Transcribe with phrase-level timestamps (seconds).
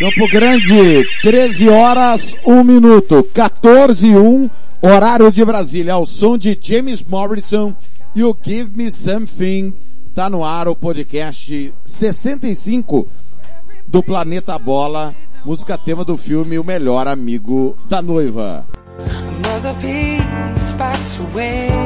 [0.00, 4.48] Campo Grande, 13 horas, 1 minuto, 14 e 1,
[4.80, 7.76] horário de Brasília, ao som de James Morrison,
[8.16, 9.74] You Give Me Something,
[10.14, 13.06] tá no ar o podcast 65
[13.86, 18.66] do Planeta Bola, música tema do filme O Melhor Amigo da Noiva.
[19.44, 21.79] Another piece backs away.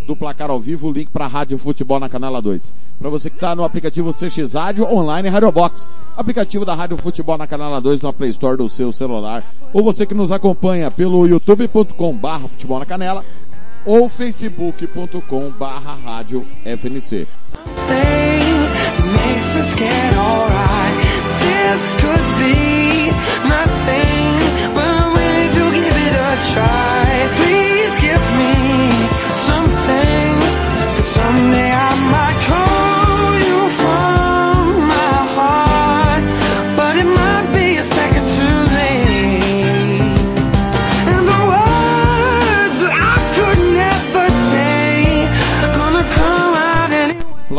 [0.07, 2.75] do placar ao vivo, link para Rádio Futebol na Canela 2.
[2.99, 5.91] Para você que está no aplicativo CX Rádio, online Radio Box.
[6.17, 9.43] Aplicativo da Rádio Futebol na Canela 2 no Play Store do seu celular.
[9.73, 13.25] Ou você que nos acompanha pelo youtube.com barra futebol na canela
[13.85, 17.27] ou facebook.com barra rádio FNC.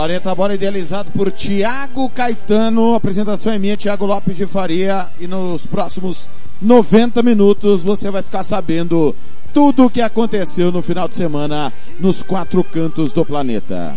[0.06, 2.94] Planeta Bola idealizado por Tiago Caetano.
[2.94, 5.08] Apresentação é minha, Tiago Lopes de Faria.
[5.20, 6.30] E nos próximos
[6.62, 9.16] 90 minutos você vai ficar sabendo
[9.52, 13.96] tudo o que aconteceu no final de semana nos quatro cantos do planeta.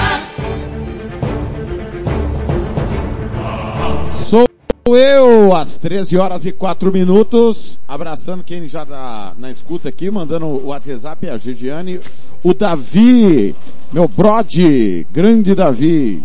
[4.25, 4.47] Sou
[4.87, 10.47] eu, às 13 horas e 4 minutos, abraçando quem já tá na escuta aqui, mandando
[10.47, 12.01] o WhatsApp, a Gigiane,
[12.41, 13.57] o Davi,
[13.93, 16.23] meu brode, grande Davi.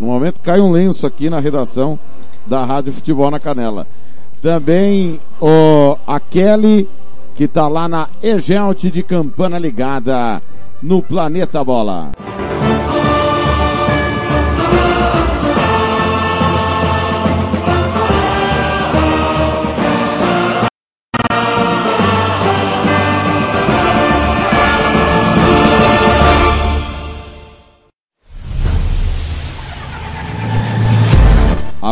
[0.00, 1.98] No momento cai um lenço aqui na redação
[2.46, 3.86] da Rádio Futebol na Canela.
[4.40, 6.88] Também o, a Kelly,
[7.34, 10.40] que tá lá na Egelt de Campana Ligada,
[10.82, 12.12] no Planeta Bola.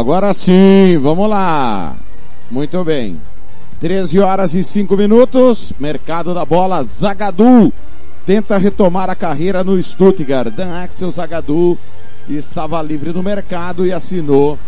[0.05, 1.97] Agora sim, vamos lá.
[2.51, 3.19] Muito bem.
[3.81, 5.73] 13 horas e 5 minutos.
[5.81, 7.73] Mercado da bola, Zagadu
[8.27, 10.53] tenta retomar a carreira no Stuttgart.
[10.53, 11.79] Dan Axel Zagadu
[12.29, 14.59] estava livre no mercado e assinou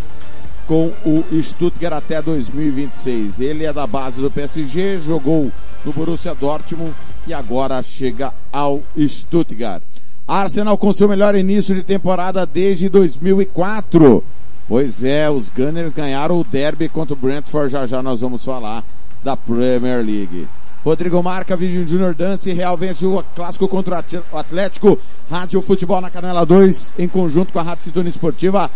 [0.66, 3.38] com o Stuttgart até 2026.
[3.38, 5.52] Ele é da base do PSG, jogou
[5.84, 6.94] no Borussia Dortmund
[7.26, 9.82] e agora chega ao Stuttgart.
[10.26, 14.24] Arsenal com seu melhor início de temporada desde 2004.
[14.68, 18.84] Pois é, os Gunners ganharam o derby contra o Brentford, já já nós vamos falar
[19.22, 20.48] da Premier League.
[20.84, 24.98] Rodrigo Marca, Virgin Junior Dance, Real vence o clássico contra o Atlético,
[25.28, 28.70] Rádio Futebol na Canela 2, em conjunto com a Rádio Sintonia Esportiva,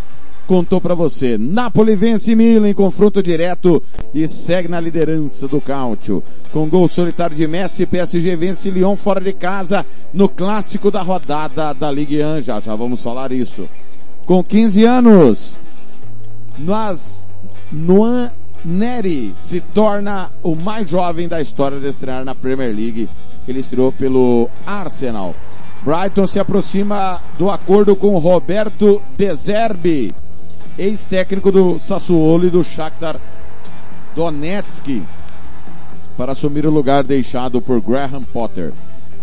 [0.46, 1.38] contou para você.
[1.38, 3.80] Napoli vence Milan em confronto direto
[4.12, 6.20] e segue na liderança do Cáutio.
[6.52, 11.72] Com gol solitário de Messi, PSG vence Lyon fora de casa no clássico da rodada
[11.72, 12.40] da Ligue 1.
[12.40, 13.68] Já, já vamos falar isso.
[14.26, 15.60] Com 15 anos,
[16.60, 17.26] nós,
[17.72, 18.30] Noan
[18.64, 23.08] Neri se torna o mais jovem da história de estrear na Premier League.
[23.48, 25.34] Ele estreou pelo Arsenal.
[25.82, 30.12] Brighton se aproxima do acordo com Roberto De Zerbi,
[30.76, 33.18] ex-técnico do Sassuolo e do Shakhtar
[34.14, 35.02] Donetsk,
[36.18, 38.74] para assumir o lugar deixado por Graham Potter.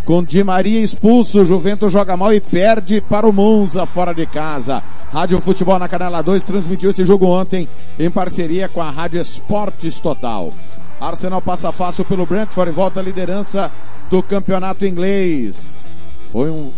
[0.08, 4.26] Com Di Maria expulso, o Juventus joga mal e perde para o Monza fora de
[4.26, 4.82] casa.
[5.12, 7.68] Rádio Futebol na Canela 2 transmitiu esse jogo ontem
[8.00, 10.54] em parceria com a Rádio Esportes Total.
[10.98, 13.70] Arsenal passa fácil pelo Brentford e volta à liderança
[14.10, 15.84] do campeonato inglês.
[16.32, 16.72] Foi um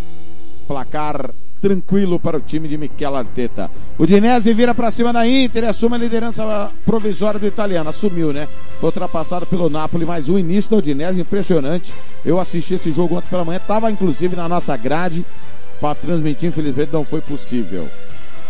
[0.68, 1.30] placar
[1.60, 3.70] tranquilo para o time de Michel Arteta.
[3.98, 7.90] O Dinese vira para cima da Inter e assume a liderança provisória do italiano.
[7.90, 8.48] Assumiu, né?
[8.80, 11.94] Foi ultrapassado pelo Napoli, mas o início do Dinese impressionante.
[12.26, 15.26] Eu assisti esse jogo ontem pela manhã, estava inclusive na nossa grade
[15.80, 17.88] para transmitir, infelizmente não foi possível.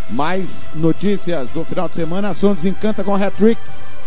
[0.10, 3.60] Mais notícias do final de semana, Ação desencanta com hat-trick.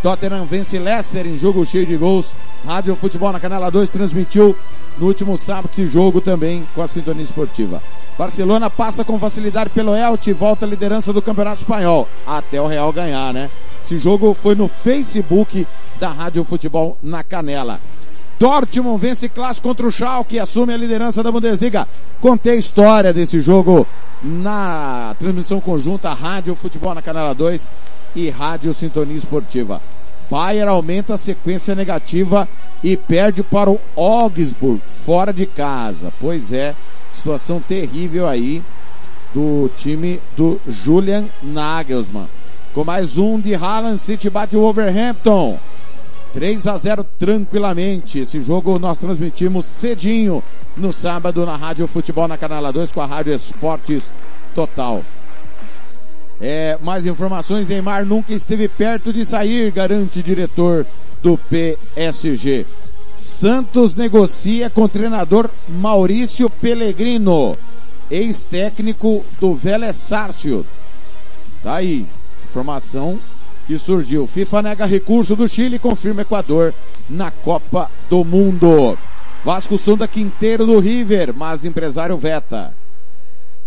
[0.02, 2.34] Tottenham vence Leicester em jogo cheio de gols.
[2.66, 4.56] Rádio Futebol na Canela 2 transmitiu
[4.98, 7.80] no último sábado esse jogo também com a sintonia esportiva.
[8.18, 12.08] Barcelona passa com facilidade pelo Elche e volta à liderança do Campeonato Espanhol.
[12.26, 13.48] Até o Real ganhar, né?
[13.80, 15.66] Esse jogo foi no Facebook
[16.00, 17.80] da Rádio Futebol na Canela.
[18.38, 21.86] Dortmund vence clássico contra o Schalke e assume a liderança da Bundesliga.
[22.20, 23.86] Contei a história desse jogo
[24.20, 27.70] na transmissão conjunta Rádio Futebol na Canela 2
[28.14, 29.80] e Rádio Sintonia Esportiva.
[30.30, 32.48] Bayern aumenta a sequência negativa
[32.82, 36.12] e perde para o Augsburg fora de casa.
[36.20, 36.74] Pois é,
[37.10, 38.62] situação terrível aí
[39.34, 42.28] do time do Julian Nagelsmann.
[42.74, 45.58] Com mais um de Haaland, City bate o Wolverhampton.
[46.32, 48.20] 3 a 0 tranquilamente.
[48.20, 50.42] Esse jogo nós transmitimos cedinho
[50.76, 54.12] no sábado na Rádio Futebol na Canela 2 com a Rádio Esportes
[54.54, 55.02] Total.
[56.44, 60.84] É, mais informações, Neymar nunca esteve perto de sair, garante diretor
[61.22, 62.66] do PSG.
[63.16, 67.54] Santos negocia com o treinador Maurício Pellegrino,
[68.10, 70.66] ex-técnico do Vélez Sárcio.
[71.62, 72.04] Tá aí,
[72.44, 73.20] informação
[73.68, 74.26] que surgiu.
[74.26, 76.74] FIFA nega recurso do Chile e confirma Equador
[77.08, 78.98] na Copa do Mundo.
[79.44, 82.74] Vasco Sunda Quinteiro do River, mas empresário veta.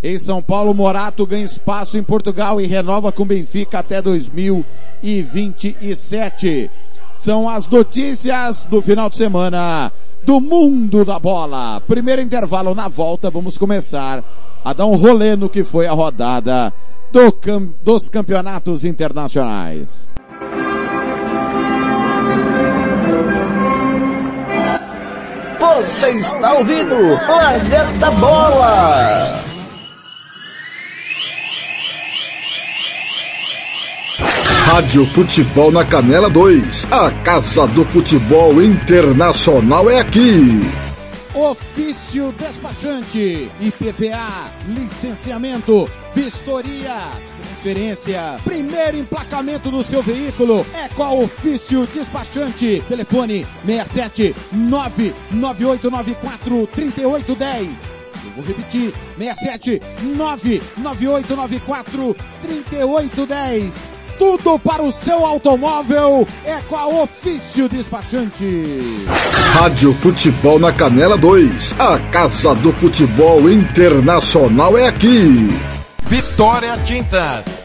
[0.08, 6.70] Em São Paulo, Morato ganha espaço em Portugal e renova com Benfica até 2027.
[7.16, 9.92] São as notícias do final de semana
[10.24, 11.82] do mundo da bola.
[11.88, 14.24] Primeiro intervalo na volta, vamos começar
[14.64, 16.72] a dar um rolê no que foi a rodada
[17.12, 17.34] do
[17.82, 20.14] dos campeonatos internacionais.
[25.60, 26.96] Você está ouvindo
[27.26, 29.55] Planeta Bola!
[34.66, 36.92] Rádio Futebol na Canela 2.
[36.92, 40.60] A Casa do Futebol Internacional é aqui.
[41.36, 51.88] Ofício despachante, IPVA, licenciamento, vistoria, transferência, primeiro emplacamento do seu veículo é com a Ofício
[51.94, 52.84] Despachante.
[52.88, 57.94] Telefone 67 99894 3810.
[58.26, 59.80] Eu vou repetir, 67
[60.16, 63.95] 99894 3810.
[64.18, 69.06] Tudo para o seu automóvel é com a Ofício Despachante.
[69.54, 71.76] Rádio Futebol na Canela 2.
[71.80, 75.50] A Casa do Futebol Internacional é aqui.
[76.04, 77.65] Vitória Tintas.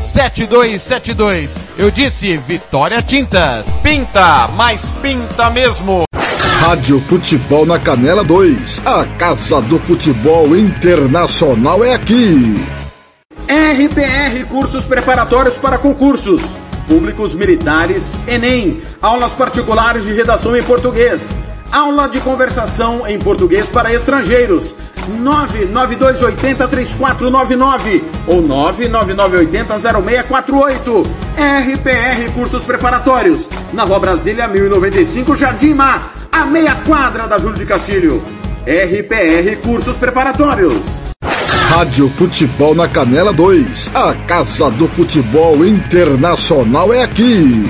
[0.00, 1.54] 7272.
[1.78, 3.68] Eu disse Vitória Tintas.
[3.82, 6.04] Pinta, mas pinta mesmo.
[6.60, 8.80] Rádio Futebol na Canela 2.
[8.84, 12.56] A Casa do Futebol Internacional é aqui.
[13.48, 16.42] RPR Cursos Preparatórios para Concursos.
[16.88, 18.80] Públicos Militares, Enem.
[19.02, 21.40] Aulas particulares de redação em português.
[21.70, 24.74] Aula de conversação em português para estrangeiros.
[25.06, 31.06] 992803499 ou 999800648.
[31.36, 33.48] RPR Cursos Preparatórios.
[33.72, 38.22] Na Rua Brasília 1095, Jardim Mar, a meia quadra da Júlio de Castilho.
[38.66, 40.84] RPR Cursos Preparatórios.
[41.68, 43.90] Rádio Futebol na Canela 2.
[43.94, 47.64] A Casa do Futebol Internacional é aqui.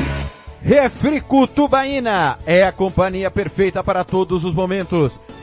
[0.63, 5.19] Refrico Tubaína é a companhia perfeita para todos os momentos.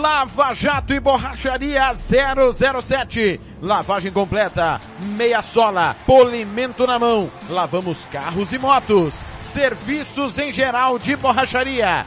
[0.00, 3.38] Lava Jato e Borracharia 007.
[3.60, 4.80] Lavagem completa,
[5.14, 7.30] meia sola, polimento na mão.
[7.50, 9.12] Lavamos carros e motos.
[9.42, 12.06] Serviços em geral de borracharia.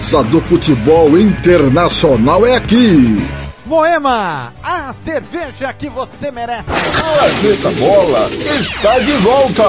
[0.01, 3.25] do Futebol Internacional é aqui.
[3.65, 6.69] Moema, a cerveja que você merece.
[6.69, 8.29] Planeta Bola
[8.59, 9.63] está de volta.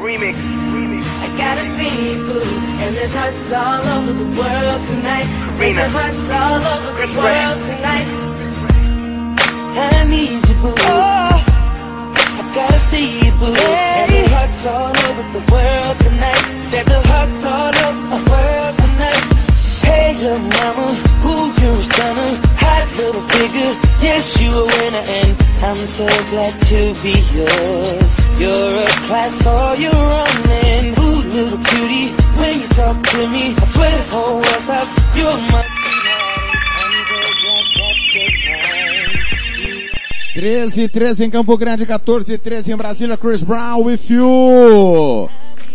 [0.00, 0.38] Remix.
[0.38, 2.40] I gotta see you, boo.
[2.80, 5.26] And there's hearts all over the world tonight.
[5.58, 8.06] There's hearts all over the world tonight.
[9.76, 10.74] I need you, boo.
[10.78, 14.13] I gotta see you, boo.
[25.94, 28.12] So glad to be yours.
[28.40, 29.74] You're a class, all.
[29.74, 35.16] Ooh, little cutie, when you talk to me, I swear the whole world stops.
[35.16, 35.64] You're my
[40.34, 45.30] 13, 13 em Campo Grande, 14, 13 em Brasília, Chris Brown with you.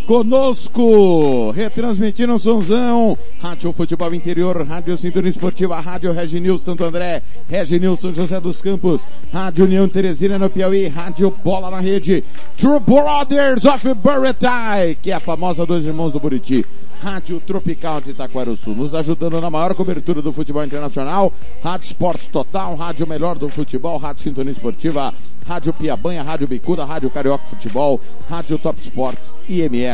[0.10, 7.96] Conosco, retransmitindo o Sonzão, Rádio Futebol Interior, Rádio Cintura Esportiva, Rádio Reginil Santo André, Reginil
[7.96, 12.24] São José dos Campos, Rádio União Teresina no Piauí, Rádio Bola na Rede,
[12.58, 16.66] True Brothers of Burritai, que é a famosa Dois Irmãos do Buriti,
[17.00, 21.32] Rádio Tropical de Itaquaruçu, nos ajudando na maior cobertura do futebol internacional,
[21.64, 25.14] Rádio Esportes Total, Rádio Melhor do Futebol, Rádio Sintonia Esportiva,
[25.48, 28.00] Rádio Piabanha, Rádio Bicuda, Rádio Carioca Futebol,
[28.30, 29.62] Rádio Top Sports e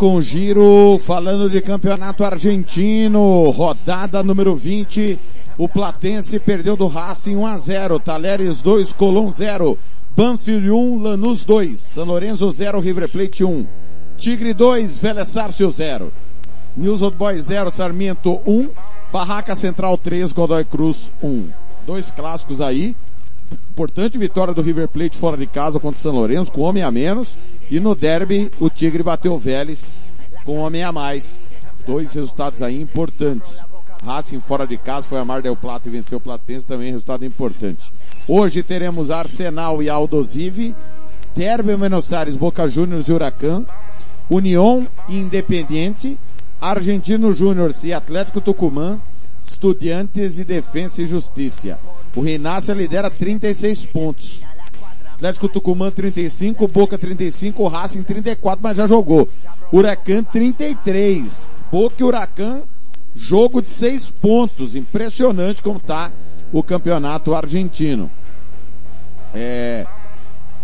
[0.00, 5.18] Com giro, falando de campeonato argentino, rodada número 20,
[5.58, 9.78] o Platense perdeu do Racing 1 a 0, Talheres 2, Colón 0,
[10.16, 13.66] Banfield 1, Lanús 2, São Lourenço 0, River Plate 1,
[14.16, 16.10] Tigre 2, Vélez Sarsfield 0,
[16.74, 18.70] News Old Boys 0, Sarmiento 1,
[19.12, 21.50] Barraca Central 3, Godoy Cruz 1.
[21.86, 22.96] Dois clássicos aí,
[23.52, 26.90] importante vitória do River Plate fora de casa contra o São Lourenço, com homem a
[26.90, 27.36] menos.
[27.70, 29.94] E no derby, o Tigre bateu o Vélez
[30.44, 31.42] com homem a mais.
[31.86, 33.64] Dois resultados aí importantes.
[34.04, 37.24] Racing fora de casa foi a Mar del Plata e venceu o Platense, também resultado
[37.24, 37.92] importante.
[38.26, 40.74] Hoje teremos Arsenal e Aldosive,
[41.34, 43.64] Terbe Buenos Aires, Boca Juniors e Huracan,
[44.30, 46.18] União e Independiente,
[46.60, 49.00] Argentino Júnior e Atlético Tucumã,
[49.50, 51.78] Estudiantes e Defensa e Justiça.
[52.14, 54.42] O Rinácia lidera 36 pontos.
[55.14, 59.28] Atlético Tucumã 35, Boca 35, Racing 34, mas já jogou.
[59.72, 61.48] Huracan 33.
[61.70, 62.62] Boca e Huracan,
[63.14, 64.74] jogo de 6 pontos.
[64.74, 66.10] Impressionante como tá
[66.52, 68.10] o campeonato argentino.
[69.34, 69.86] É,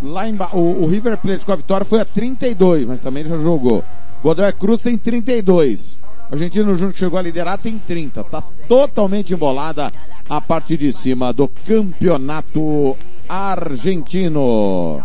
[0.03, 3.37] lá em, o, o, River Plate com a vitória foi a 32, mas também já
[3.39, 3.85] jogou.
[4.23, 6.01] Godoy Cruz tem 32.
[6.31, 8.25] Argentino Júnior chegou a liderar tem 30.
[8.25, 9.91] Tá totalmente embolada
[10.29, 12.97] a parte de cima do campeonato
[13.29, 15.03] argentino.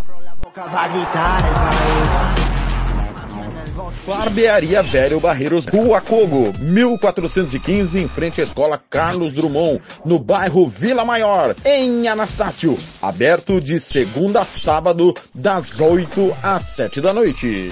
[4.06, 11.06] Barbearia Velho Barreiros, Rua Cogo, 1415, em frente à Escola Carlos Drummond, no bairro Vila
[11.06, 12.78] Maior, em Anastácio.
[13.02, 17.72] Aberto de segunda a sábado, das 8 às 7 da noite.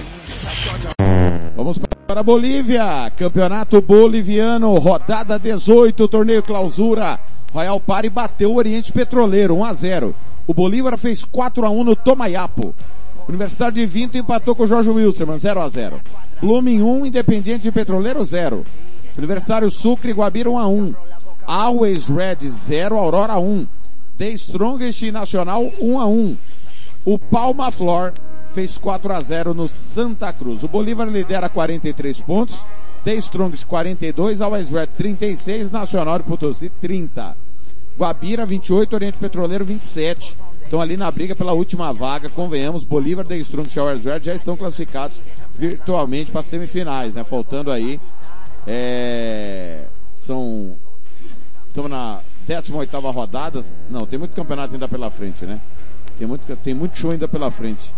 [1.60, 7.20] Vamos para a Bolívia, Campeonato Boliviano, rodada 18, torneio clausura.
[7.52, 10.14] Royal Pari bateu o Oriente Petroleiro, 1 a 0.
[10.46, 12.74] O Bolívar fez 4 a 1 no Tomayapo.
[13.28, 16.00] Universidade de Vinto empatou com o Jorge Wilstermann, 0 a 0.
[16.40, 18.64] Blooming 1, Independiente de Petroleiro 0.
[19.18, 20.94] Universitário Sucre Guabira 1 a 1.
[21.46, 23.68] Always Red 0, Aurora 1.
[24.16, 26.38] The Strongest Nacional 1 a 1.
[27.04, 28.14] O Palma Flor
[28.52, 30.62] fez 4 a 0 no Santa Cruz.
[30.62, 32.66] O Bolívar lidera 43 pontos.
[33.02, 37.34] The Strongest 42, Always Red 36, Nacional de Potosí 30.
[37.96, 40.36] Guabira 28, Oriente Petroleiro 27
[40.70, 44.56] estão ali na briga pela última vaga, convenhamos, Bolívar, The Strong Showers Red já estão
[44.56, 45.20] classificados
[45.58, 47.24] virtualmente para semifinais, né?
[47.24, 48.00] Faltando aí,
[48.64, 50.76] é, são,
[51.66, 55.60] estamos na 18 rodada, não, tem muito campeonato ainda pela frente, né?
[56.16, 57.92] Tem muito, tem muito show ainda pela frente.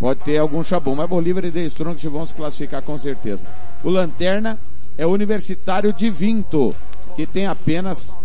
[0.00, 3.46] Pode ter algum chabum, mas Bolívar e The Strong vão se classificar com certeza.
[3.82, 4.58] O Lanterna
[4.98, 6.74] é o Universitário de Vinto,
[7.16, 8.18] que tem apenas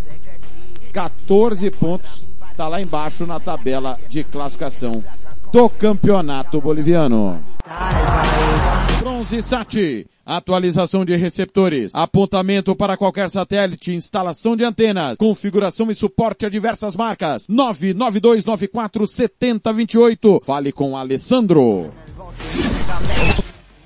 [0.92, 2.30] 14 pontos
[2.60, 5.02] está lá embaixo na tabela de classificação
[5.50, 7.42] do campeonato boliviano.
[9.20, 16.46] Bronze Sat, atualização de receptores, apontamento para qualquer satélite, instalação de antenas, configuração e suporte
[16.46, 17.46] a diversas marcas.
[17.46, 20.42] 992947028.
[20.42, 21.90] Fale com Alessandro.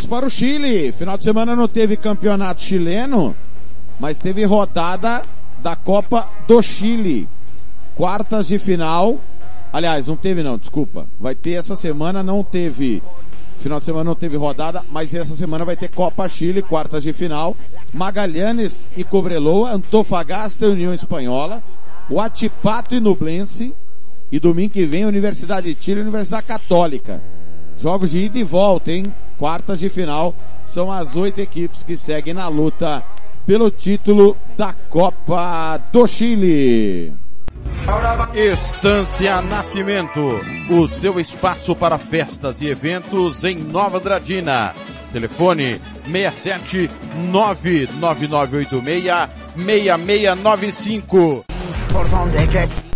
[0.08, 3.34] Para o Chile, final de semana não teve campeonato chileno,
[3.98, 5.20] mas teve rodada
[5.60, 7.28] da Copa do Chile
[7.96, 9.18] quartas de final.
[9.72, 11.08] Aliás, não teve não, desculpa.
[11.18, 13.02] Vai ter essa semana, não teve.
[13.64, 17.14] Final de semana não teve rodada, mas essa semana vai ter Copa Chile, quartas de
[17.14, 17.56] final.
[17.94, 21.62] Magalhães e Cobreloa, Antofagasta e União Espanhola,
[22.10, 23.74] Huachipato e Nublense.
[24.30, 27.22] E domingo que vem Universidade de Chile e Universidade Católica.
[27.78, 29.04] Jogos de ida e volta, hein?
[29.38, 30.34] Quartas de final.
[30.62, 33.02] São as oito equipes que seguem na luta
[33.46, 37.23] pelo título da Copa do Chile.
[38.34, 40.40] Estância Nascimento,
[40.70, 44.74] o seu espaço para festas e eventos em Nova Dradina.
[45.12, 46.90] Telefone 67
[47.30, 49.04] 99986
[49.56, 51.44] 6695.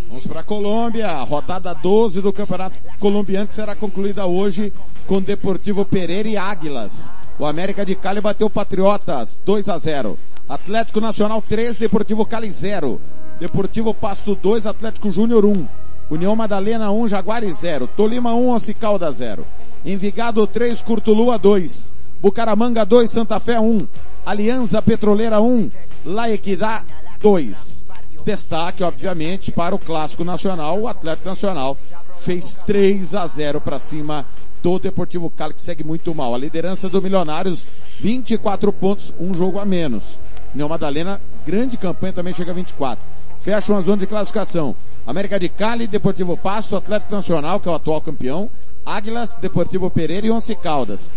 [0.09, 4.73] Vamos para a Colômbia, rodada 12 do Campeonato Colombiano que será concluída hoje
[5.07, 7.15] com Deportivo Pereira e Águilas.
[7.39, 10.19] O América de Cali bateu Patriotas 2 a 0.
[10.49, 13.01] Atlético Nacional 3, Deportivo Cali 0.
[13.41, 15.69] Deportivo Pasto 2, Atlético Júnior 1.
[16.11, 17.87] União Madalena 1, Jaguares 0.
[17.87, 19.47] Tolima 1, Once Calda 0.
[19.85, 21.93] Envigado 3, Curtulua 2.
[22.21, 23.87] Bucaramanga 2, Santa Fé 1.
[24.27, 25.71] Aliança Petroleira 1.
[26.05, 26.83] La Equidad
[27.21, 27.87] 2.
[28.25, 30.81] Destaque, obviamente, para o Clássico Nacional.
[30.81, 31.77] O Atlético Nacional
[32.19, 34.27] fez 3 a 0 para cima
[34.61, 36.35] do Deportivo Cali, que segue muito mal.
[36.35, 37.65] A liderança do Milionários,
[38.01, 40.21] 24 pontos, um jogo a menos.
[40.53, 44.75] União Madalena, grande campanha, também chega a 24 fecham a zona de classificação.
[45.07, 48.51] América de Cali, Deportivo Pasto, Atlético Nacional, que é o atual campeão,
[48.85, 51.11] Águilas, Deportivo Pereira e Once Caldas.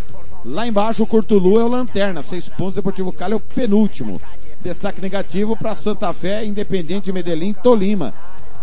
[0.44, 4.20] Lá embaixo, o Curtulu é o Lanterna, seis pontos, Deportivo Cali é o penúltimo.
[4.60, 8.14] Destaque negativo para Santa Fé, Independente Medellín, Tolima.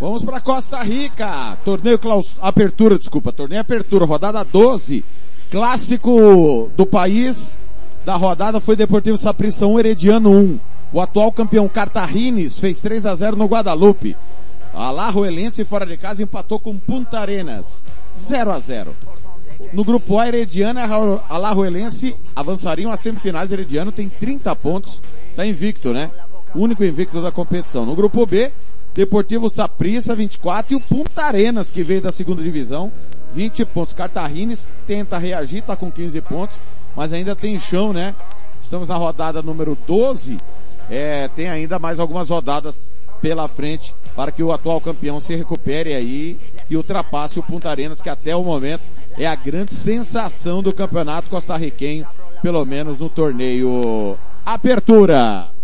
[0.00, 1.58] Vamos para Costa Rica.
[1.64, 2.36] Torneio claus...
[2.40, 5.04] apertura, desculpa, torneio apertura, rodada 12.
[5.50, 7.58] Clássico do país
[8.04, 10.60] da rodada foi Deportivo Saprissa 1, Herediano 1.
[10.92, 14.16] O atual campeão Cartagines fez 3 a 0 no Guadalupe.
[14.72, 17.82] A Larroelense fora de casa empatou com Punta Arenas.
[18.16, 18.94] 0 a 0.
[19.72, 23.50] No grupo A, Herediano e a Alajuelense avançariam às semifinais.
[23.50, 26.10] Herediano tem 30 pontos, está invicto, né?
[26.54, 27.84] Único invicto da competição.
[27.84, 28.52] No grupo B,
[28.94, 32.92] Deportivo Saprissa 24 e o Punta Arenas que veio da segunda divisão,
[33.32, 33.94] 20 pontos.
[33.94, 36.60] Cartagines tenta reagir, está com 15 pontos,
[36.96, 38.14] mas ainda tem chão, né?
[38.60, 40.36] Estamos na rodada número 12,
[40.90, 42.88] é, tem ainda mais algumas rodadas
[43.20, 48.00] pela frente para que o atual campeão se recupere aí e ultrapasse o Punta Arenas,
[48.00, 48.82] que até o momento
[49.16, 52.06] é a grande sensação do campeonato costarriquenho,
[52.42, 55.57] pelo menos no torneio Apertura.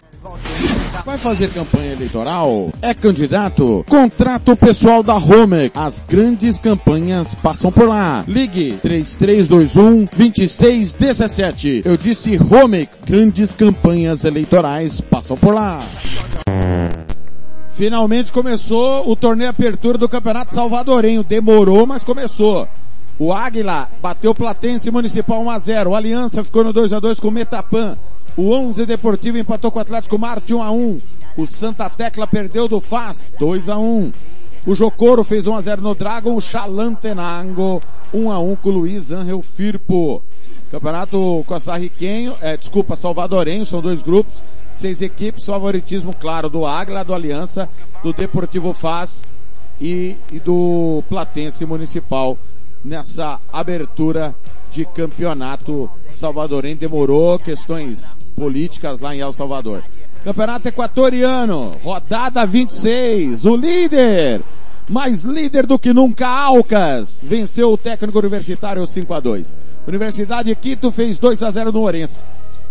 [1.05, 2.71] Vai fazer campanha eleitoral?
[2.81, 3.85] É candidato?
[3.87, 5.71] Contrata o pessoal da Homer.
[5.75, 8.25] As grandes campanhas passam por lá.
[8.27, 11.83] Ligue 3321 2617.
[11.85, 12.89] Eu disse Homer.
[13.05, 15.79] Grandes campanhas eleitorais passam por lá.
[17.73, 21.23] Finalmente começou o torneio apertura do Campeonato Salvadorenho.
[21.23, 22.67] Demorou, mas começou.
[23.19, 25.91] O Águila bateu Platense Municipal 1 a 0.
[25.91, 27.97] O Aliança ficou no 2 a 2 com o Metapan.
[28.37, 31.01] O 11 Deportivo empatou com o Atlético Marte 1 a 1.
[31.37, 34.13] O Santa Tecla perdeu do Faz 2 a 1.
[34.67, 36.35] O Jocoro fez 1 a 0 no Dragon.
[36.35, 37.81] O Chalantenango
[38.13, 40.21] 1 a 1 com o Luiz Angel Firpo.
[40.73, 47.15] Campeonato costarriquenho, é, desculpa, salvadorenho, são dois grupos, seis equipes, favoritismo claro do Águila, do
[47.15, 47.69] Aliança,
[48.03, 49.25] do Deportivo Faz
[49.81, 52.37] e, e do Platense Municipal
[52.85, 54.35] nessa abertura
[54.71, 56.77] de campeonato salvadorenho.
[56.77, 59.83] Demorou questões políticas lá em El Salvador.
[60.23, 64.43] Campeonato equatoriano, rodada 26, o líder,
[64.89, 69.59] mais líder do que nunca, Alcas, venceu o técnico universitário 5 a 2.
[69.87, 72.25] Universidade de Quito fez 2 a 0 no Orense.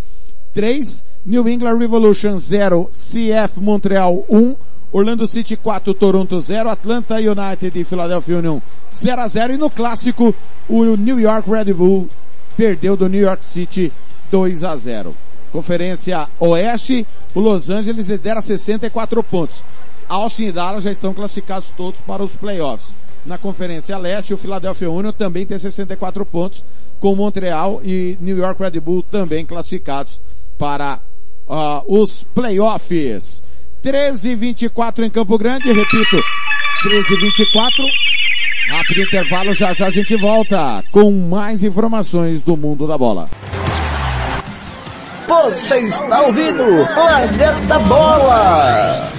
[0.54, 4.56] 3, New England Revolution 0, CF Montreal 1,
[4.92, 9.70] Orlando City 4, Toronto 0, Atlanta United e Philadelphia Union 0 a 0 e no
[9.70, 10.34] clássico
[10.68, 12.08] o New York Red Bull
[12.56, 13.92] perdeu do New York City
[14.32, 15.16] 2 a 0.
[15.52, 19.64] Conferência Oeste, o Los Angeles lidera 64 pontos.
[20.10, 22.96] Austin e Dallas já estão classificados todos para os playoffs.
[23.26, 26.66] Na Conferência Leste, o Philadelphia Union também tem 64 pontos,
[27.00, 30.20] com Montreal e New York Red Bull também classificados
[30.58, 31.00] para
[31.48, 33.44] uh, os playoffs.
[33.84, 36.22] 13 24 em Campo Grande, repito,
[36.84, 37.86] 13 24
[38.70, 43.28] Rápido intervalo, já já a gente volta com mais informações do mundo da bola.
[45.28, 49.19] Você está ouvindo Planeta Bola.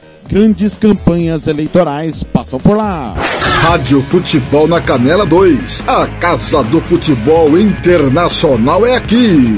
[0.31, 3.13] Grandes campanhas eleitorais passam por lá.
[3.63, 5.83] Rádio Futebol na Canela 2.
[5.85, 9.57] A Casa do Futebol Internacional é aqui.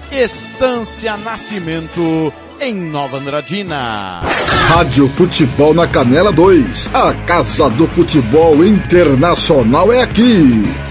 [0.11, 4.19] Estância Nascimento em Nova Andradina.
[4.67, 6.89] Rádio Futebol na Canela 2.
[6.93, 10.90] A Casa do Futebol Internacional é aqui.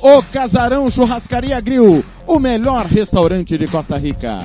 [0.00, 4.38] O Casarão Churrascaria Grill, o melhor restaurante de Costa Rica.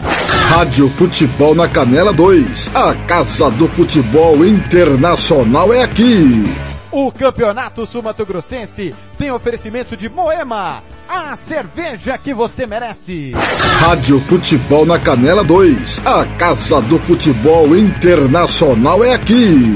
[0.49, 2.69] Rádio Futebol na Canela 2.
[2.73, 6.45] A Casa do Futebol Internacional é aqui.
[6.89, 13.31] O Campeonato Sul-Mato Grossense tem oferecimento de Moema, a cerveja que você merece.
[13.79, 16.01] Rádio Futebol na Canela 2.
[16.05, 19.75] A Casa do Futebol Internacional é aqui.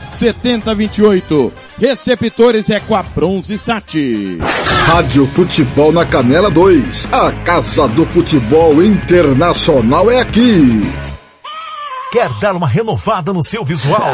[1.79, 3.95] Receptores é com a Bronze Sat.
[4.85, 7.07] Rádio Futebol na Canela 2.
[7.11, 10.81] A Casa do Futebol Internacional é aqui.
[12.11, 14.13] Quer dar uma renovada no seu visual?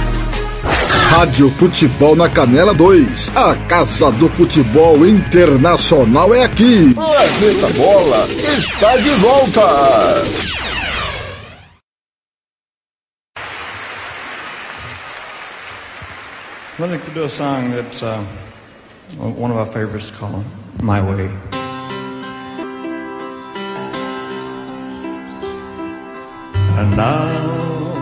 [0.63, 3.31] Rádio Futebol na Canela 2.
[3.35, 6.93] A Casa do Futebol Internacional é aqui.
[6.93, 9.61] Planeta Bola está de volta.
[16.79, 18.23] Let me do a song that's uh,
[19.19, 20.43] one of our favorites called
[20.81, 21.29] My Way.
[26.79, 28.00] And now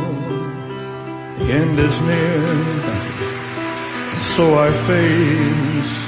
[1.49, 2.41] the end is near,
[4.23, 6.07] so I face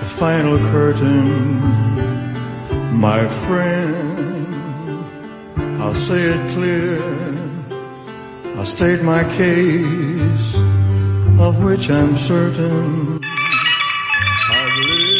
[0.00, 1.60] the final curtain.
[2.98, 5.04] My friend,
[5.82, 7.02] I'll say it clear,
[8.56, 10.54] I'll state my case,
[11.38, 13.20] of which I'm certain.
[14.50, 15.18] I've lived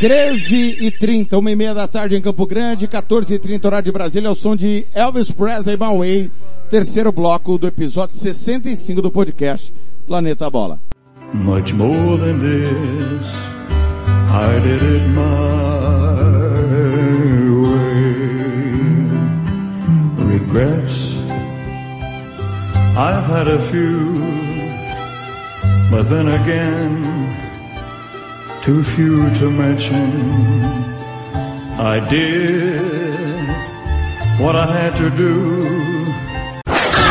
[0.00, 3.84] 13 e 30, uma e meia da tarde em Campo Grande, 14 e 30 horário
[3.84, 6.30] de Brasília, é o som de Elvis Presley My Way,
[6.72, 9.74] terceiro bloco do episódio 65 do podcast
[10.06, 10.80] Planeta Bola.
[11.34, 13.26] Much more than this,
[14.32, 15.20] I did it my
[17.60, 17.92] way.
[20.32, 21.12] Regrets,
[22.96, 24.14] I've had a few,
[25.90, 27.36] but then again,
[28.64, 30.10] too few to mention.
[31.78, 32.80] I did
[34.40, 35.91] what I had to do.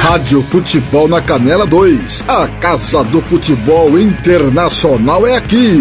[0.01, 2.23] Rádio Futebol na Canela 2.
[2.27, 5.77] A Casa do Futebol Internacional é aqui.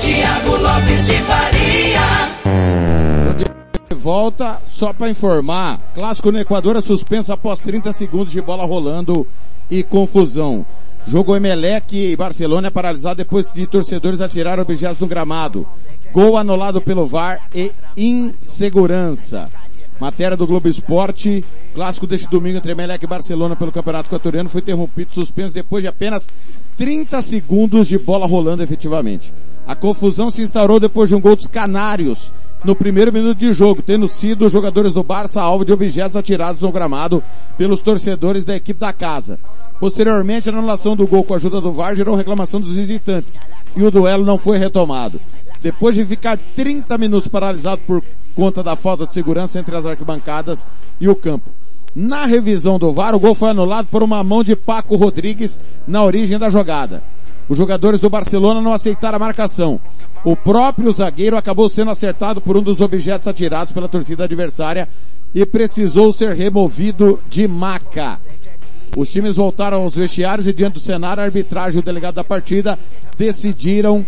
[0.00, 2.00] Tiago Lopes de Faria.
[3.90, 8.64] De volta, só para informar, clássico no Equador é suspenso após 30 segundos de bola
[8.64, 9.26] rolando
[9.70, 10.64] e confusão.
[11.06, 15.68] Jogo Emelec e Barcelona é paralisado depois de torcedores atirar objetos no gramado.
[16.12, 19.50] Gol anulado pelo VAR e insegurança.
[20.00, 21.44] Matéria do Globo Esporte.
[21.74, 25.88] Clássico deste domingo entre Emelec e Barcelona pelo Campeonato Equatoriano foi interrompido, suspenso depois de
[25.88, 26.28] apenas
[26.76, 29.32] 30 segundos de bola rolando efetivamente.
[29.66, 32.32] A confusão se instaurou depois de um gol dos Canários
[32.64, 36.62] no primeiro minuto de jogo, tendo sido os jogadores do Barça alvo de objetos atirados
[36.62, 37.22] no gramado
[37.58, 39.38] pelos torcedores da equipe da casa.
[39.78, 43.38] Posteriormente, a anulação do gol com a ajuda do VAR gerou reclamação dos visitantes
[43.76, 45.20] e o duelo não foi retomado.
[45.60, 48.02] Depois de ficar 30 minutos paralisado por
[48.34, 50.66] conta da falta de segurança entre as arquibancadas
[51.00, 51.50] e o campo.
[51.94, 56.02] Na revisão do VAR, o gol foi anulado por uma mão de Paco Rodrigues na
[56.02, 57.02] origem da jogada.
[57.48, 59.80] Os jogadores do Barcelona não aceitaram a marcação.
[60.24, 64.88] O próprio zagueiro acabou sendo acertado por um dos objetos atirados pela torcida adversária
[65.34, 68.18] e precisou ser removido de maca.
[68.96, 72.24] Os times voltaram aos vestiários e diante do cenário, a arbitragem e o delegado da
[72.24, 72.78] partida
[73.18, 74.06] decidiram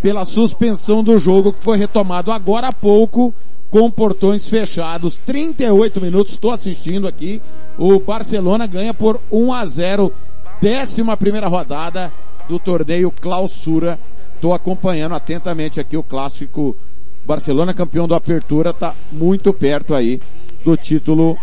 [0.00, 3.32] pela suspensão do jogo que foi retomado agora há pouco
[3.70, 5.16] com portões fechados.
[5.18, 7.40] 38 minutos, estou assistindo aqui.
[7.78, 10.12] O Barcelona ganha por 1 a 0,
[10.60, 12.12] décima primeira rodada
[12.48, 13.98] do torneio Clausura.
[14.34, 16.76] Estou acompanhando atentamente aqui o clássico
[17.24, 20.20] Barcelona campeão do Apertura, está muito perto aí
[20.64, 21.38] do título.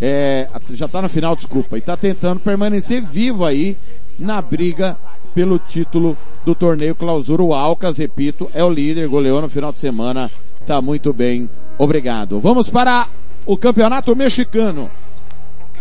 [0.00, 3.76] É, já está na final, desculpa, e está tentando permanecer vivo aí
[4.18, 4.96] na briga
[5.32, 7.42] pelo título do torneio Clausura.
[7.42, 10.28] O Alcas, repito, é o líder, goleou no final de semana,
[10.60, 12.40] está muito bem, obrigado.
[12.40, 13.08] Vamos para
[13.46, 14.90] o Campeonato Mexicano.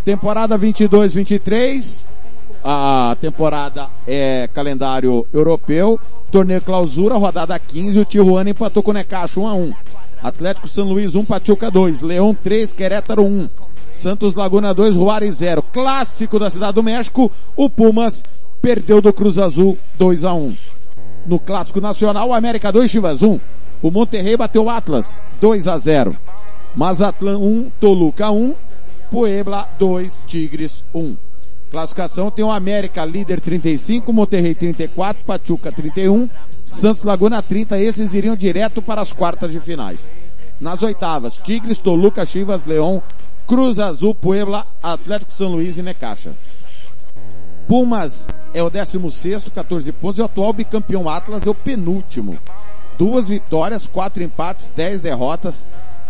[0.05, 2.10] Temporada 22-23.
[2.63, 5.99] A temporada é calendário europeu.
[6.31, 7.99] Torneio Clausura, rodada 15.
[7.99, 9.73] O Tijuana empatou com o Necaxa 1 a 1.
[10.21, 12.01] Atlético São Luís 1, Pachuca 2.
[12.03, 13.49] Leão 3, Querétaro 1.
[13.91, 15.63] Santos Laguna 2, Juárez 0.
[15.73, 17.31] Clássico da Cidade do México.
[17.55, 18.23] O Pumas
[18.61, 20.55] perdeu do Cruz Azul 2 a 1.
[21.25, 23.39] No Clássico Nacional, América 2, Chivas 1.
[23.81, 26.15] O Monterrey bateu o Atlas 2 a 0.
[26.75, 28.53] Mazatlan 1, Toluca 1.
[29.09, 31.30] Puebla 2, Tigres 1.
[31.71, 36.29] Classificação tem o América líder 35, Monterrey 34, Pachuca 31,
[36.65, 37.79] Santos Laguna 30.
[37.79, 40.13] Esses iriam direto para as quartas de finais.
[40.59, 43.01] Nas oitavas, Tigres, Toluca, Chivas, Leão,
[43.47, 46.33] Cruz Azul, Puebla, Atlético São Luís e Necaxa.
[47.69, 52.37] Pumas é o 16, 14 pontos, e o atual bicampeão Atlas é o penúltimo.
[52.97, 55.65] Duas vitórias, quatro empates, 10 derrotas.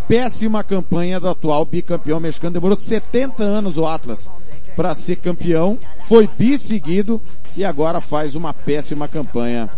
[0.07, 2.55] Péssima campanha do atual bicampeão mexicano.
[2.55, 4.29] Demorou 70 anos o Atlas
[4.75, 5.77] para ser campeão.
[6.07, 7.19] Foi bisseguido
[7.55, 9.69] e agora faz uma péssima campanha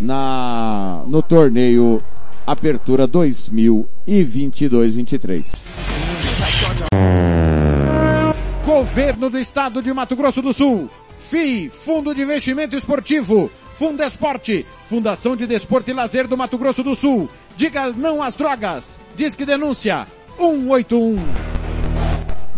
[0.00, 2.02] na no torneio
[2.46, 5.54] Apertura 2022-23.
[8.64, 10.88] Governo do Estado de Mato Grosso do Sul.
[11.18, 13.50] FII, Fundo de Investimento Esportivo.
[13.74, 17.28] Fundesporte, Fundação de Desporto e Lazer do Mato Grosso do Sul.
[17.56, 18.98] Diga não às drogas.
[19.14, 20.06] Diz que denúncia
[20.38, 21.57] 181.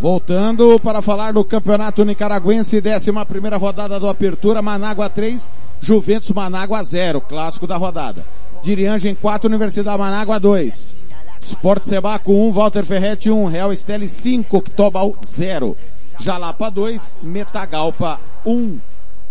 [0.00, 6.82] Voltando para falar do Campeonato Nicaragüense, 11 primeira rodada do Apertura, Manágua 3, Juventus Manágua
[6.82, 8.24] 0, clássico da rodada.
[8.62, 10.96] Diriangem 4, Universidade Manágua 2.
[11.42, 15.76] Sport Sebaco 1, Walter Ferretti 1, Real Esteli 5, Ctobal 0.
[16.18, 18.78] Jalapa 2, Metagalpa 1.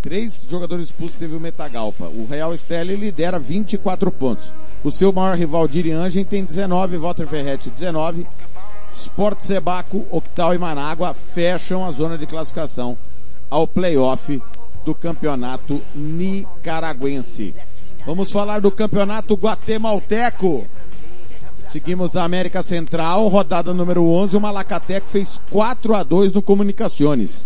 [0.04, 2.06] Três jogadores expulsos teve o Metagalpa.
[2.06, 4.54] O Real Esteli lidera 24 pontos.
[4.84, 8.28] O seu maior rival Diriangem tem 19, Walter Ferretti 19.
[8.92, 12.98] Sport Sebaco, Octal e Manágua fecham a zona de classificação
[13.50, 14.42] ao playoff
[14.86, 17.54] do campeonato nicaragüense.
[18.06, 20.66] Vamos falar do campeonato guatemalteco.
[21.66, 27.46] Seguimos na América Central, rodada número 11, o Malacateco fez 4 a 2 no Comunicações.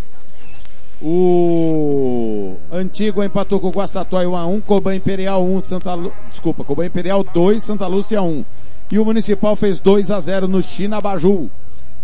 [1.02, 6.14] O Antigo empatou com o Guastatoy 1 a 1, Coban Imperial 1, Santa Lu...
[6.30, 8.46] desculpa, Coban Imperial 2, Santa Lúcia 1.
[8.92, 11.50] E o Municipal fez 2 a 0 no China Baju.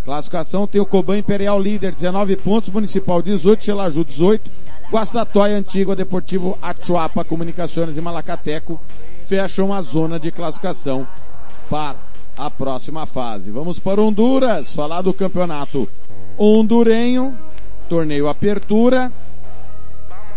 [0.05, 4.51] Classificação tem o Coban Imperial líder 19 pontos, Municipal 18, Xelaju 18,
[4.91, 8.79] Guastatoy, Antigua, Deportivo Achuapa, Comunicações e Malacateco
[9.25, 11.07] fecham a zona de classificação
[11.69, 11.95] para
[12.35, 13.51] a próxima fase.
[13.51, 15.87] Vamos para Honduras, falar do campeonato
[16.37, 17.37] hondurenho,
[17.87, 19.11] torneio Apertura,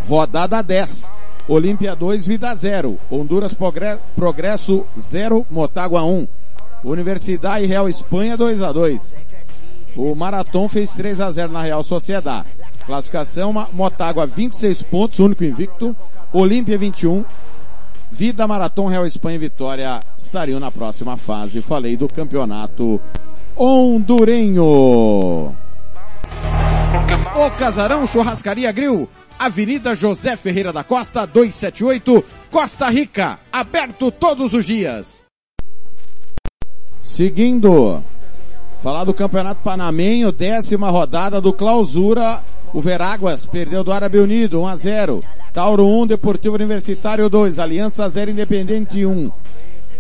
[0.06, 1.21] rodada 10.
[1.48, 2.98] Olímpia 2, Vida 0.
[3.10, 3.54] Honduras
[4.16, 6.26] Progresso 0, Motagua 1.
[6.84, 9.22] Universidade Real Espanha 2 a 2.
[9.96, 12.46] O Marathon fez 3 a 0 na Real Sociedade.
[12.86, 15.94] Classificação Motagua 26 pontos, único invicto.
[16.32, 17.24] Olímpia 21.
[18.10, 21.62] Vida Marathon Real Espanha e Vitória estariam na próxima fase.
[21.62, 23.00] Falei do campeonato
[23.56, 24.64] hondurenho.
[27.34, 29.08] O Casarão Churrascaria Grill,
[29.42, 35.24] Avenida José Ferreira da Costa, 278, Costa Rica, aberto todos os dias.
[37.00, 38.00] Seguindo,
[38.84, 42.40] falar do Campeonato Panamenho, décima rodada do Clausura,
[42.72, 45.24] o Veráguas perdeu do Árabe Unido, 1 a 0.
[45.52, 49.28] Tauro 1, Deportivo Universitário 2, Aliança 0, Independente 1.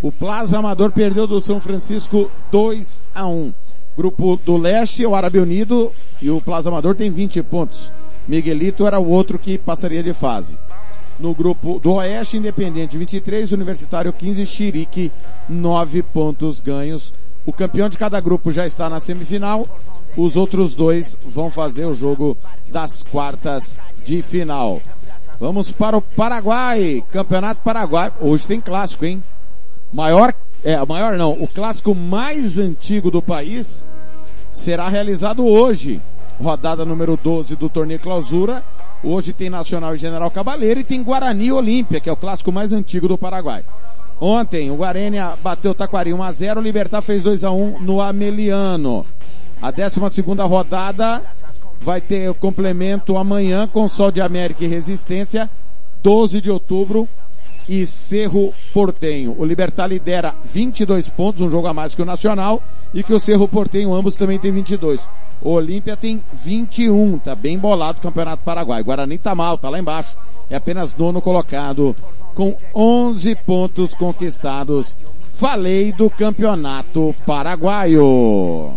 [0.02, 3.52] O Plaza Amador perdeu do São Francisco 2 a 1.
[3.96, 5.90] Grupo do Leste, o Árabe Unido
[6.22, 7.92] e o Plaza Amador tem 20 pontos.
[8.26, 10.58] Miguelito era o outro que passaria de fase.
[11.18, 15.12] No grupo do Oeste, Independente 23, Universitário 15, Chirique
[15.48, 17.12] 9 pontos ganhos.
[17.44, 19.68] O campeão de cada grupo já está na semifinal.
[20.16, 22.36] Os outros dois vão fazer o jogo
[22.68, 24.80] das quartas de final.
[25.40, 28.12] Vamos para o Paraguai, Campeonato Paraguai.
[28.20, 29.22] Hoje tem clássico, hein?
[29.92, 30.32] Maior
[30.64, 33.84] é, maior não, o clássico mais antigo do país
[34.52, 36.00] será realizado hoje.
[36.42, 38.64] Rodada número 12 do torneio clausura.
[39.02, 42.72] Hoje tem Nacional e General Cabaleiro e tem Guarani Olímpia, que é o clássico mais
[42.72, 43.64] antigo do Paraguai.
[44.20, 47.80] Ontem, o Guarênia bateu o Taquari 1 a 0 o Libertar fez 2 a 1
[47.80, 49.06] no Ameliano.
[49.60, 51.22] A 12 segunda rodada
[51.80, 55.48] vai ter o complemento amanhã com Sol de América e Resistência,
[56.02, 57.08] 12 de outubro,
[57.68, 59.34] e Cerro Portenho.
[59.38, 63.18] O Libertar lidera 22 pontos, um jogo a mais que o Nacional, e que o
[63.18, 65.08] Cerro Portenho ambos também tem 22.
[65.40, 68.82] O Olímpia tem 21, tá bem bolado o Campeonato Paraguai.
[68.82, 70.16] Guarani tá mal, tá lá embaixo.
[70.48, 71.96] É apenas nono colocado,
[72.34, 74.96] com 11 pontos conquistados.
[75.30, 78.74] Falei do Campeonato Paraguaio.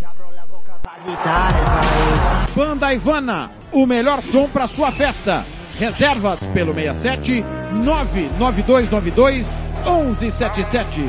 [2.56, 5.46] Banda Ivana, o melhor som para sua festa.
[5.78, 11.02] Reservas pelo 67 99292 1177.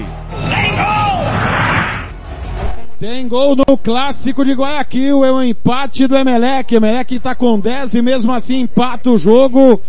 [2.98, 6.74] Tem gol no clássico de Guayaquil, é um empate do Emelec.
[6.74, 9.80] O Emelec está com 10 e mesmo assim empata o jogo.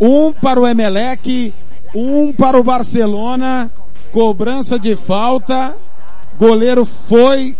[0.00, 1.52] Um para o Emelec,
[1.94, 3.70] um para o Barcelona.
[4.12, 5.76] Cobrança de falta.
[6.38, 7.56] Goleiro foi,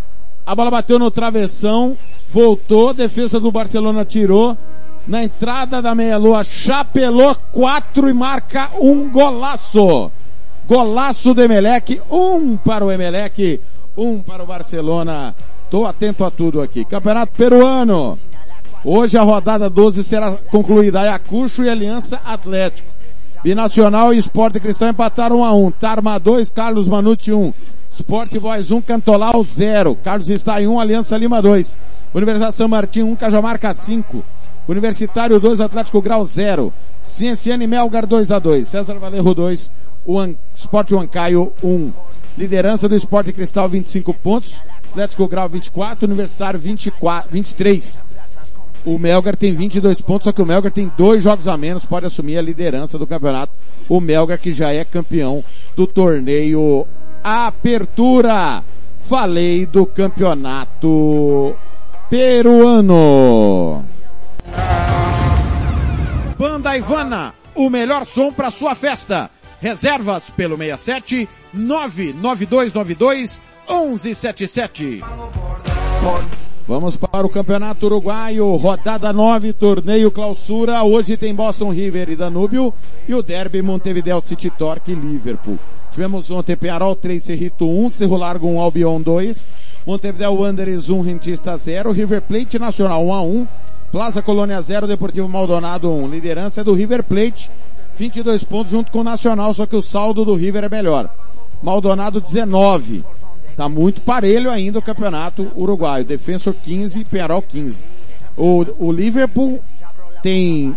[0.47, 1.97] a bola bateu no travessão,
[2.31, 4.57] voltou, defesa do Barcelona tirou
[5.07, 10.11] na entrada da meia-lua, chapelou quatro e marca um golaço.
[10.67, 13.61] Golaço do Emelec, um para o Emelec,
[13.97, 15.35] um para o Barcelona.
[15.71, 16.85] Tô atento a tudo aqui.
[16.85, 18.19] Campeonato Peruano.
[18.85, 21.01] Hoje a rodada 12 será concluída.
[21.01, 22.91] Ayacucho e Aliança Atlético.
[23.43, 25.71] Binacional e Esporte Cristão empataram 1 a 1.
[25.73, 27.53] Tarma 2, Carlos Manucci 1.
[27.91, 29.97] Sport Boys 1, Cantolau 0.
[29.97, 31.79] Carlos está em 1, Aliança Lima 2.
[32.15, 34.25] Universidade São Martin 1, Cajamarca 5.
[34.69, 36.73] Universitário 2, Atlético Grau 0.
[37.03, 38.69] Cienciane Melgar 2 a 2.
[38.69, 39.73] César Valerro 2,
[40.07, 41.93] Uan, Sport Huancaio 1.
[42.39, 44.61] Liderança do Esporte Cristal 25 pontos.
[44.91, 48.05] Atlético Grau 24, Universitário 24, 23.
[48.85, 52.07] O Melgar tem 22 pontos, só que o Melgar tem dois jogos a menos, pode
[52.07, 53.53] assumir a liderança do campeonato.
[53.89, 55.43] O Melgar que já é campeão
[55.77, 56.87] do torneio
[57.23, 58.65] Apertura.
[58.99, 61.55] Falei do campeonato
[62.11, 63.85] peruano.
[66.39, 69.31] Banda Ivana, o melhor som para sua festa.
[69.61, 75.03] Reservas pelo 67 99292 1177.
[76.67, 80.83] Vamos para o Campeonato Uruguaio, rodada 9, torneio clausura.
[80.85, 82.73] Hoje tem Boston River e Danúbio
[83.07, 85.59] e o Derby Montevideo City Torque e Liverpool.
[85.91, 89.47] Tivemos ontem Penharol 3, Cerrito 1, Cerro Largo 1, Albion 2,
[89.87, 93.49] Montevideo Wanderers 1, Rentista 0, River Plate Nacional 1 a 1,
[93.93, 96.09] Plaza Colônia 0, Deportivo Maldonado 1.
[96.09, 97.51] Liderança é do River Plate,
[97.95, 101.11] 22 pontos junto com o Nacional, só que o saldo do River é melhor.
[101.63, 103.05] Maldonado 19.
[103.55, 106.07] Tá muito parelho ainda o campeonato uruguaio.
[106.07, 107.85] Defensor 15, Penharol 15.
[108.35, 109.61] O, o Liverpool
[110.23, 110.75] tem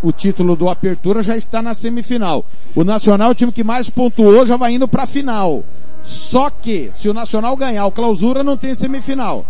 [0.00, 2.46] o título do Apertura já está na semifinal.
[2.72, 5.64] O Nacional, o time que mais pontuou, já vai indo para a final.
[6.04, 9.44] Só que, se o Nacional ganhar o Clausura, não tem semifinal.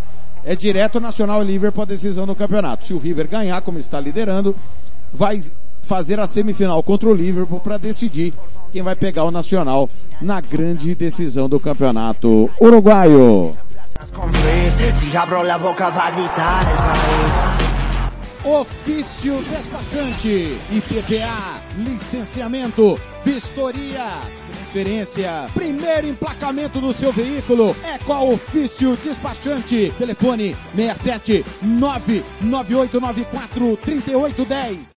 [0.44, 2.86] É direto Nacional e Liverpool a decisão do campeonato.
[2.86, 4.54] Se o River ganhar, como está liderando,
[5.12, 5.40] vai
[5.82, 8.34] fazer a semifinal contra o Liverpool para decidir
[8.72, 9.88] quem vai pegar o Nacional
[10.20, 13.56] na grande decisão do campeonato uruguaio.
[18.44, 24.20] Ofício despachante, IPVA, licenciamento, vistoria,
[24.74, 29.94] transferência, primeiro emplacamento do seu veículo é a Ofício Despachante.
[29.96, 34.94] Telefone 67 99894 3810.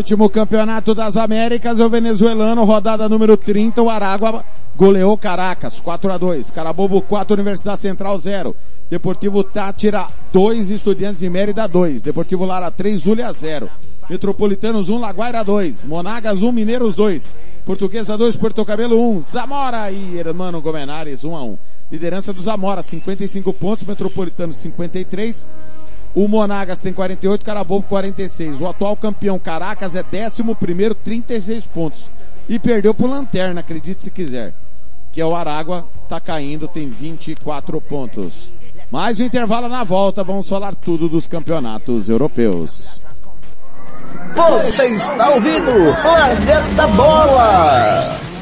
[0.00, 4.44] Último campeonato das Américas, o venezuelano, rodada número 30, o Aragua
[4.76, 8.54] goleou Caracas, 4 a 2 Carabobo 4, Universidade Central 0.
[8.88, 12.00] Deportivo Tátira 2, Estudiantes de Mérida 2.
[12.00, 13.68] Deportivo Lara 3, Zulia 0.
[14.08, 15.84] Metropolitanos 1, Laguaira 2.
[15.84, 17.36] Monagas 1, Mineiros 2.
[17.66, 19.20] Portuguesa 2, Porto Cabelo 1.
[19.20, 21.58] Zamora e Hermano Gomenares 1 a 1.
[21.90, 23.86] Liderança do Zamora, 55 pontos.
[23.86, 25.46] Metropolitanos 53.
[26.18, 28.60] O Monagas tem 48, Carabobo 46.
[28.60, 32.10] O atual campeão Caracas é 11 primeiro, 36 pontos.
[32.48, 34.52] E perdeu pro Lanterna, acredite se quiser.
[35.12, 38.50] Que é o Aragua, tá caindo, tem 24 pontos.
[38.90, 43.00] Mais um intervalo na volta, vamos falar tudo dos campeonatos europeus.
[44.34, 45.70] Você está ouvindo
[46.02, 48.37] Planeta Bola.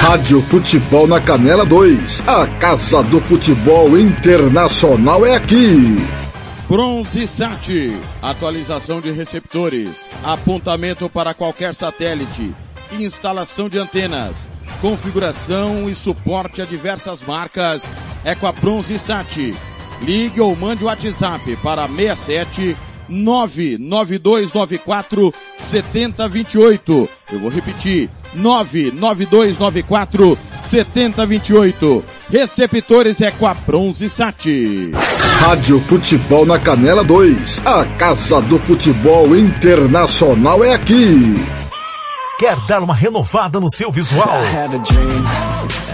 [0.00, 2.22] Rádio Futebol na Canela 2.
[2.26, 5.98] A Casa do Futebol Internacional é aqui.
[6.66, 12.54] Bronze Sat, atualização de receptores, apontamento para qualquer satélite,
[12.92, 14.48] instalação de antenas,
[14.80, 17.82] configuração e suporte a diversas marcas
[18.24, 19.54] é com a Bronze Sat.
[20.00, 22.74] Ligue ou mande o WhatsApp para 67
[23.10, 27.08] 99294 7028.
[27.32, 28.08] Eu vou repetir.
[28.34, 32.04] 99294 7028.
[32.30, 34.46] Receptores é com a Bronze Sat.
[35.40, 37.66] Rádio Futebol na Canela 2.
[37.66, 41.34] A Casa do Futebol Internacional é aqui.
[42.38, 44.40] Quer dar uma renovada no seu visual?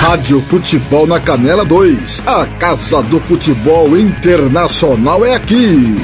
[0.00, 2.22] Rádio Futebol na Canela 2.
[2.26, 5.96] A Casa do Futebol Internacional é aqui.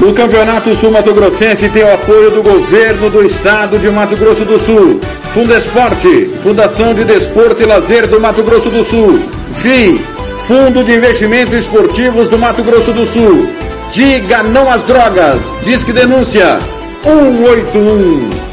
[0.00, 4.44] O Campeonato Sul Mato Grossense tem o apoio do governo do estado de Mato Grosso
[4.44, 5.00] do Sul.
[5.32, 9.20] Fundo Esporte, Fundação de Desporto e Lazer do Mato Grosso do Sul.
[9.56, 10.00] FII,
[10.46, 13.48] Fundo de Investimentos Esportivos do Mato Grosso do Sul.
[13.92, 15.54] Diga não às drogas.
[15.64, 16.58] Disque denúncia
[17.04, 18.52] 181.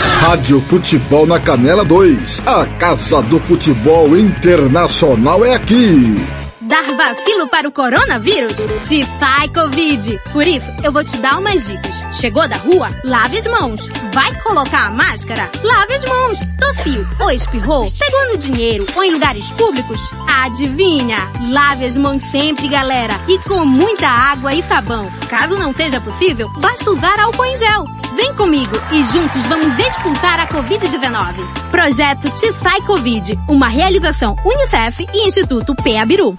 [0.00, 2.42] Rádio Futebol na Canela 2.
[2.46, 6.16] A Casa do Futebol Internacional é aqui.
[6.60, 8.56] Dar vacilo para o coronavírus?
[8.84, 10.20] Te sai Covid.
[10.32, 11.96] Por isso, eu vou te dar umas dicas.
[12.12, 12.90] Chegou da rua?
[13.04, 13.80] Lave as mãos.
[14.14, 15.50] Vai colocar a máscara?
[15.62, 16.38] Lave as mãos.
[16.60, 17.90] Tossiu ou espirrou?
[17.98, 20.00] Pegou no dinheiro ou em lugares públicos?
[20.44, 21.16] Adivinha?
[21.50, 23.14] Lave as mãos sempre, galera.
[23.28, 25.10] E com muita água e sabão.
[25.28, 27.99] Caso não seja possível, basta usar álcool em gel.
[28.14, 31.34] Vem comigo e juntos vamos expulsar a Covid-19.
[31.70, 36.34] Projeto Tifai Covid, uma realização Unicef e Instituto PEABIRU.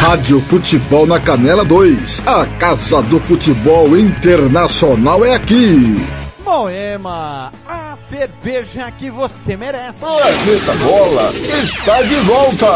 [0.00, 2.20] Rádio Futebol na Canela 2.
[2.26, 5.96] A Casa do Futebol Internacional é aqui.
[6.44, 9.98] Moema, a cerveja que você merece.
[9.98, 12.66] Planeta Bola está de volta.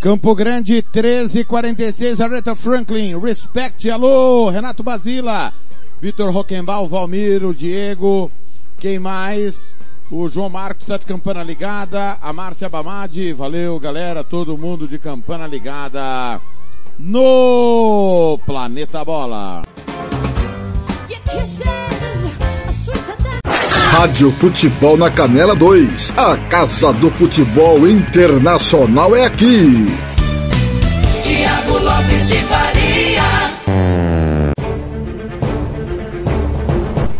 [0.00, 5.52] Campo Grande 1346, Aretha Franklin, Respect, alô, Renato Basila,
[6.00, 8.32] Vitor Roquembal, Valmiro, Diego,
[8.78, 9.76] quem mais?
[10.10, 14.98] O João Marcos tá de campana ligada, a Márcia Bamadi, valeu galera, todo mundo de
[14.98, 16.40] campana ligada
[16.98, 19.62] no Planeta Bola.
[23.90, 26.12] Rádio Futebol na Canela 2.
[26.16, 29.88] A Casa do Futebol Internacional é aqui.
[31.20, 33.22] Tiago Lopes de Faria.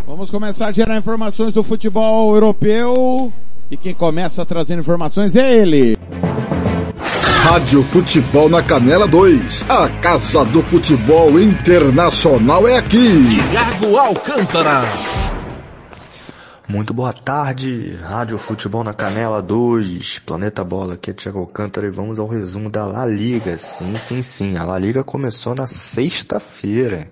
[0.07, 3.33] Vamos começar a gerar informações do futebol europeu
[3.69, 5.99] e quem começa trazendo informações é ele.
[7.43, 9.65] Rádio Futebol na Canela 2.
[9.69, 13.27] A Casa do Futebol Internacional é aqui.
[13.51, 14.85] Thiago Alcântara.
[16.71, 21.91] Muito boa tarde, Rádio Futebol na Canela 2, Planeta Bola, aqui é Thiago Alcântara e
[21.91, 23.59] vamos ao resumo da La Liga.
[23.59, 27.11] Sim, sim, sim, a La Liga começou na sexta-feira.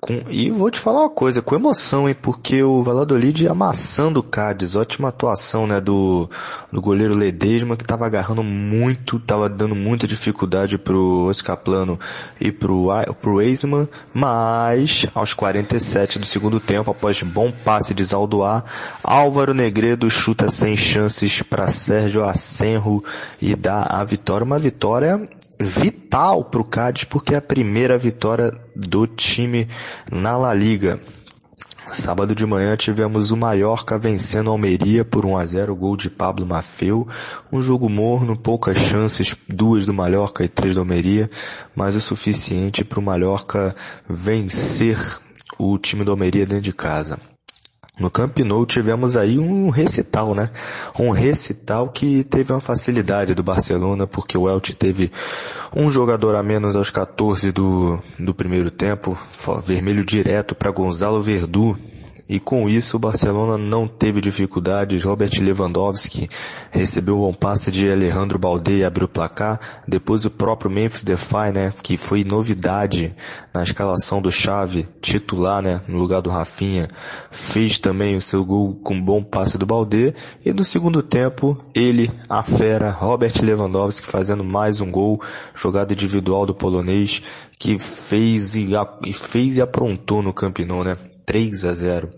[0.00, 0.22] Com...
[0.30, 4.74] E vou te falar uma coisa, com emoção, hein, porque o Valladolid amassando o Cádiz,
[4.74, 6.28] ótima atuação, né, do,
[6.72, 12.00] do goleiro Ledesma, que tava agarrando muito, tava dando muita dificuldade pro Oscar Plano
[12.40, 12.88] e pro,
[13.20, 18.64] pro Eisman, mas aos 47 do segundo tempo, após bom passe de Zaldoar,
[19.04, 23.04] Álvaro Negredo chuta sem chances para Sérgio Asenro
[23.40, 25.28] e dá a vitória, uma vitória
[25.60, 29.68] vital para o Cádiz porque é a primeira vitória do time
[30.10, 31.00] na La Liga.
[31.84, 36.08] Sábado de manhã tivemos o Mallorca vencendo a Almeria por 1 a 0, gol de
[36.08, 37.06] Pablo Mafeu.
[37.52, 41.28] Um jogo morno, poucas chances, duas do Mallorca e três do Almeria,
[41.74, 43.74] mas o suficiente para o Mallorca
[44.08, 44.98] vencer
[45.58, 47.18] o time do Almeria dentro de casa.
[48.00, 50.48] No Camp Nou tivemos aí um recital, né?
[50.98, 55.12] Um recital que teve uma facilidade do Barcelona, porque o Elche teve
[55.76, 59.18] um jogador a menos aos 14 do, do primeiro tempo,
[59.62, 61.76] vermelho direto para Gonzalo Verdu,
[62.30, 65.02] e com isso o Barcelona não teve dificuldades.
[65.02, 66.30] Robert Lewandowski
[66.70, 69.58] recebeu bom passe de Alejandro Balde e abriu o placar.
[69.88, 73.12] Depois o próprio Memphis Depay, né, que foi novidade
[73.52, 76.86] na escalação do Xavi, titular, né, no lugar do Rafinha,
[77.32, 80.14] fez também o seu gol com bom passe do Balde.
[80.46, 85.20] E no segundo tempo, ele, a fera, Robert Lewandowski fazendo mais um gol,
[85.52, 87.24] jogada individual do polonês,
[87.58, 88.68] que fez e,
[89.12, 90.96] fez e aprontou no Camp Nou, né?
[91.24, 92.10] 3 a 0.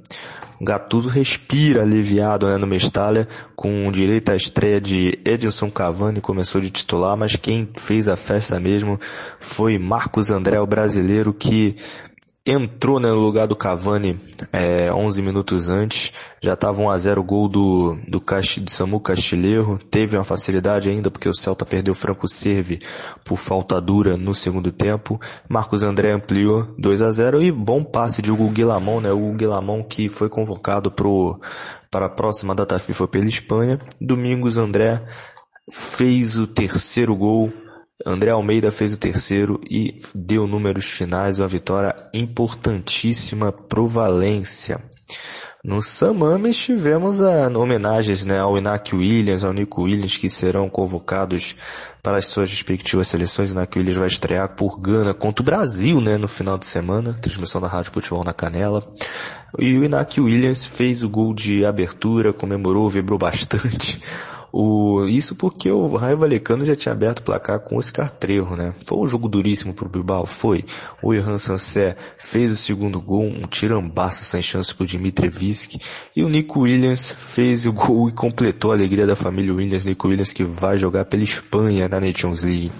[0.60, 3.26] Gattuso respira aliviado né, no Mestalha,
[3.56, 8.60] com direito à estreia de Edinson Cavani, começou de titular, mas quem fez a festa
[8.60, 8.98] mesmo
[9.40, 11.74] foi Marcos André, o brasileiro que
[12.44, 14.18] entrou né, no lugar do Cavani
[14.52, 18.20] é, 11 minutos antes, já estava 1 a 0 o gol do, do
[18.60, 22.80] de Samu Castilheiro, teve uma facilidade ainda porque o Celta perdeu o Franco Serve
[23.24, 28.20] por falta dura no segundo tempo, Marcos André ampliou 2 a 0 e bom passe
[28.20, 33.06] de Hugo Guilamon, né, o Hugo Guilamon que foi convocado para a próxima data FIFA
[33.06, 35.00] pela Espanha, Domingos André
[35.70, 37.52] fez o terceiro gol
[38.04, 44.80] André Almeida fez o terceiro e deu números finais, uma vitória importantíssima pro Valência.
[45.64, 51.54] No Samames tivemos a, homenagens né, ao Inácio Williams, ao Nico Williams, que serão convocados
[52.02, 53.50] para as suas respectivas seleções.
[53.50, 57.16] O Inácio Williams vai estrear por Gana contra o Brasil né, no final de semana,
[57.22, 58.84] transmissão da Rádio Futebol na Canela.
[59.56, 64.02] E o Inácio Williams fez o gol de abertura, comemorou, vibrou bastante.
[64.52, 68.54] O, isso porque o Raio Valecano já tinha aberto o placar com o Oscar Trejo,
[68.54, 68.74] né?
[68.84, 70.62] Foi um jogo duríssimo pro Bilbao, foi.
[71.02, 75.80] O Irhan Sancé fez o segundo gol, um tirambaço sem chance pro Dimitrievski.
[76.14, 79.86] E o Nico Williams fez o gol e completou a alegria da família Williams.
[79.86, 82.70] Nico Williams que vai jogar pela Espanha na Nations League.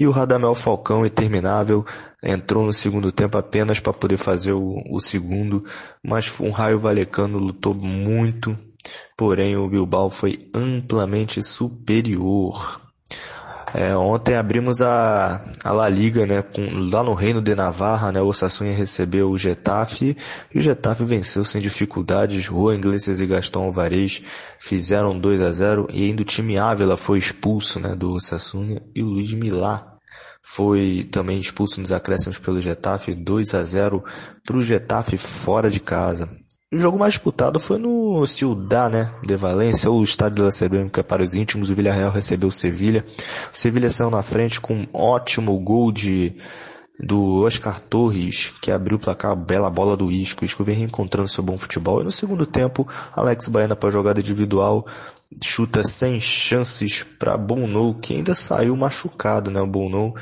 [0.00, 1.86] E o Radamel Falcão, interminável,
[2.20, 5.64] entrou no segundo tempo apenas para poder fazer o, o segundo,
[6.02, 8.58] mas um Raio Valecano lutou muito,
[9.16, 12.80] porém o Bilbao foi amplamente superior.
[13.74, 16.62] É, ontem abrimos a, a La Liga, né, com,
[16.92, 20.16] lá no Reino de Navarra, né, o Sassuolo recebeu o Getafe,
[20.54, 24.22] e o Getafe venceu sem dificuldades, Rua Iglesias e Gastão Alvarez
[24.60, 29.02] fizeram 2 a 0 e ainda o time Ávila foi expulso, né, do Sassuolo, e
[29.02, 29.98] o Luiz Milá
[30.40, 34.04] foi também expulso nos acréscimos pelo Getafe, 2 a 0
[34.44, 36.28] para o Getafe fora de casa.
[36.74, 41.22] O jogo mais disputado foi no Ciudad, né, de Valência, o estádio da Cerâmica para
[41.22, 41.70] os íntimos.
[41.70, 43.04] O Villarreal recebeu o Sevilha.
[43.52, 46.34] O Sevilha saiu na frente com um ótimo gol de
[46.98, 50.42] do Oscar Torres, que abriu o placar, bela bola do Isco.
[50.42, 52.00] O Isco vem reencontrando seu bom futebol.
[52.00, 54.84] E no segundo tempo, Alex Baiana para jogada individual,
[55.40, 60.12] chuta sem chances para Bono, que ainda saiu machucado, né, o Bono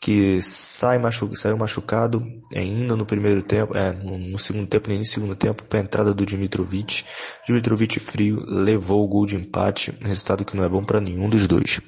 [0.00, 2.24] que sai machu saiu machucado
[2.54, 5.82] ainda no primeiro tempo, é, no, segundo tempo, no início do segundo tempo, para a
[5.82, 7.04] entrada do Dimitrovic.
[7.46, 11.46] Dimitrovic frio levou o gol de empate, resultado que não é bom para nenhum dos
[11.48, 11.80] dois.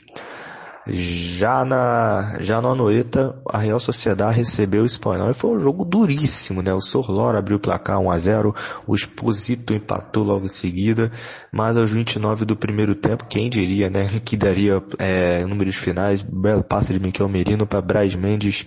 [0.87, 5.31] Já na, já no Anoeta, a Real Sociedade recebeu o Espanhol.
[5.31, 6.73] E foi um jogo duríssimo, né?
[6.73, 8.55] O Sorlor abriu o placar 1 a 0
[8.87, 11.11] o Exposito empatou logo em seguida,
[11.53, 14.09] mas aos 29 do primeiro tempo, quem diria, né?
[14.25, 18.67] Que daria, é, números finais, belo passe de Miquel Merino para Braz Mendes,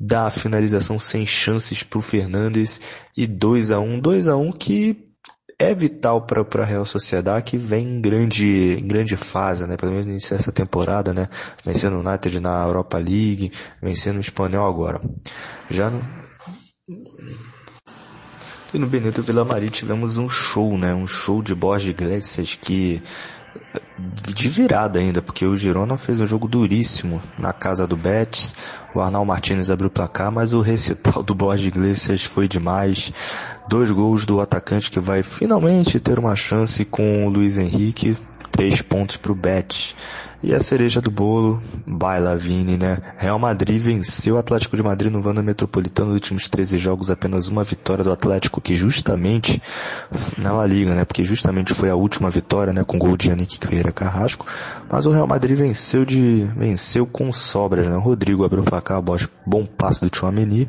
[0.00, 2.80] dá a finalização sem chances para o Fernandes.
[3.16, 5.03] E 2 a 1 2 a 1 que
[5.64, 9.76] é vital para a Real Sociedade que vem em grande, em grande fase, né?
[9.76, 11.28] Pelo menos iniciar essa temporada, né?
[11.64, 13.52] Vencendo o United na Europa League,
[13.82, 15.00] vencendo o Espanhol agora.
[15.70, 16.02] Já no...
[18.74, 20.92] E no Benito Villamarim tivemos um show, né?
[20.92, 23.00] Um show de Borges Iglesias que
[23.98, 28.54] de virada ainda, porque o Girona fez um jogo duríssimo na casa do Betis.
[28.94, 33.12] O Arnaldo Martinez abriu o placar, mas o recital do Borges Iglesias foi demais.
[33.68, 38.16] Dois gols do atacante que vai finalmente ter uma chance com o Luiz Henrique.
[38.50, 39.94] Três pontos para o Betis.
[40.46, 42.98] E a cereja do bolo, baila Vini, né?
[43.16, 47.48] Real Madrid venceu o Atlético de Madrid no Wanda Metropolitano nos últimos 13 jogos, apenas
[47.48, 49.62] uma vitória do Atlético, que justamente,
[50.36, 51.06] na La Liga, né?
[51.06, 52.84] Porque justamente foi a última vitória, né?
[52.84, 54.46] Com gol de Yannick Vieira Carrasco.
[54.90, 57.96] Mas o Real Madrid venceu de, venceu com sobras, né?
[57.96, 59.02] O Rodrigo abriu o placar,
[59.46, 60.68] bom passo do Chouameni.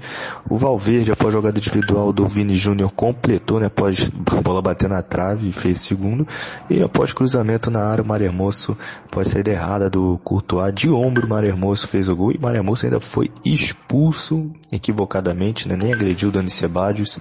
[0.49, 3.65] O Valverde, após jogada individual do Vini Júnior, completou, né?
[3.65, 6.25] Após a bola bater na trave e fez segundo.
[6.69, 11.29] E após cruzamento na área, o Maremoso, após sair errada do Courtois de ombro, o
[11.29, 15.75] Marermoso fez o gol e Marermoso ainda foi expulso equivocadamente, né?
[15.75, 17.19] nem agrediu o Dani Sebadios.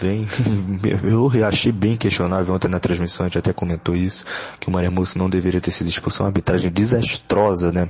[0.00, 0.26] Bem,
[1.04, 4.24] eu achei bem questionável ontem na transmissão, a gente até comentou isso,
[4.58, 7.88] que o Marermoso não deveria ter sido expulso, uma arbitragem desastrosa, né?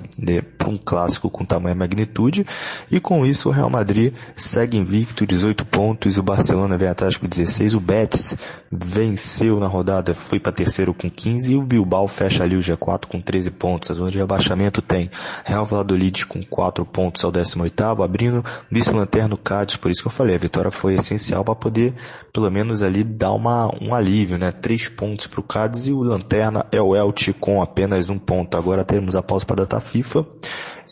[0.58, 2.44] Para um clássico com tamanha magnitude.
[2.90, 7.28] E com isso o Real Madrid segue invicto, 18 pontos, o Barcelona vem atrás com
[7.28, 8.36] 16, o Betis
[8.72, 13.06] venceu na rodada, foi para terceiro com 15 e o Bilbao fecha ali o G4
[13.06, 13.90] com 13 pontos.
[13.90, 15.10] A zona de rebaixamento tem
[15.44, 20.36] Real Valladolid com 4 pontos ao 18º, abrindo vice-lanterno Cádiz, por isso que eu falei,
[20.36, 21.94] a vitória foi essencial para poder,
[22.32, 24.52] pelo menos ali, dar uma, um alívio, né?
[24.52, 28.56] 3 pontos para o Cádiz e o lanterna é o Elche com apenas um ponto.
[28.56, 30.24] Agora temos a pausa para data FIFA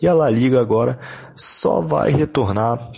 [0.03, 0.99] e a La Liga agora
[1.35, 2.91] só vai retornar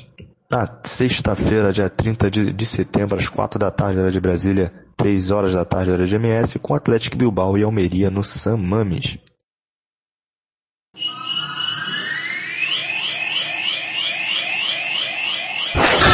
[0.50, 5.30] na sexta-feira, dia 30 de, de setembro, às 4 da tarde, hora de Brasília, 3
[5.30, 9.18] horas da tarde, hora de MS, com Atlético Bilbao e Almeria no San Mames.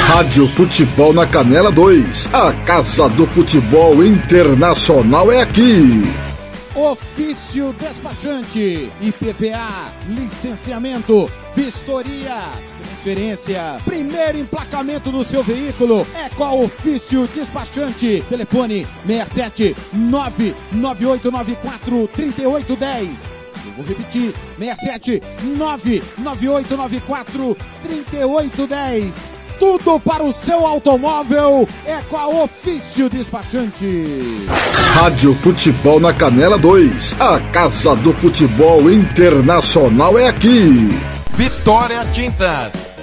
[0.07, 2.33] Rádio Futebol na Canela 2.
[2.33, 6.03] A Casa do Futebol Internacional é aqui.
[6.75, 12.53] Ofício despachante, IPVA, licenciamento, vistoria,
[12.97, 18.25] transferência, primeiro emplacamento do seu veículo é com a Ofício Despachante.
[18.29, 23.37] Telefone 67 99894 3810.
[23.67, 25.23] Eu vou repetir, 67
[25.57, 34.47] 99894 3810 tudo para o seu automóvel é com a Ofício Despachante.
[34.93, 37.15] Rádio Futebol na Canela 2.
[37.19, 40.91] A Casa do Futebol Internacional é aqui.
[41.37, 42.86] Vitória Tintas.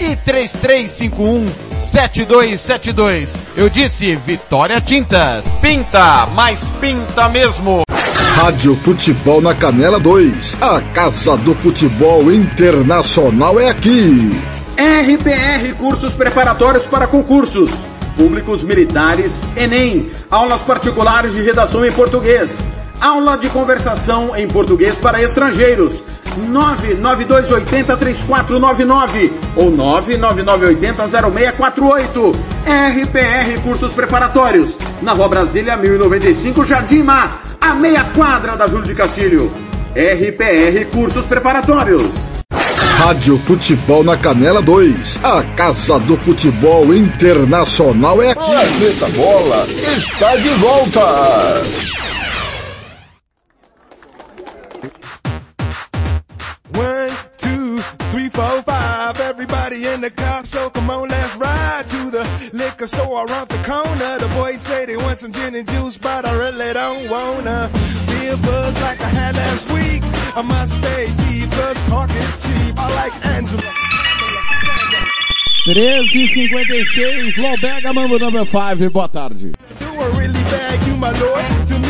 [0.00, 3.34] e 3351 7272.
[3.56, 5.48] Eu disse Vitória Tintas.
[5.60, 7.82] Pinta, mas pinta mesmo.
[8.36, 10.56] Rádio Futebol na Canela 2.
[10.60, 14.30] A Casa do Futebol Internacional é aqui.
[14.76, 17.70] RPR Cursos Preparatórios para Concursos.
[18.16, 20.10] Públicos Militares, Enem.
[20.30, 22.70] Aulas particulares de redação em português.
[23.00, 26.04] Aula de conversação em português para estrangeiros.
[26.38, 32.36] 992803499 ou 999800648.
[32.68, 34.76] RPR Cursos Preparatórios.
[35.02, 39.52] Na Rua Brasília 1095, Jardim Mar, a meia quadra da Júlio de Castilho.
[39.94, 42.14] RPR Cursos Preparatórios.
[42.98, 45.18] Rádio Futebol na Canela 2.
[45.22, 48.44] A Casa do Futebol Internacional é aqui.
[48.44, 49.66] Planeta Bola
[49.96, 51.00] está de volta.
[58.30, 59.20] Three, four, five.
[59.20, 63.62] Everybody in the car, so come on, let's ride to the liquor store around the
[63.62, 64.18] corner.
[64.18, 67.70] The boys say they want some gin and juice, but I really don't wanna
[68.06, 70.02] be a buzz like I had last week.
[70.36, 72.74] I must stay deep, cause talk is cheap.
[72.76, 73.62] I like Angela.
[75.66, 79.52] 13h56, Lobega Mambo number 5, boa tarde.
[79.78, 81.87] Do I really bag you, my lord?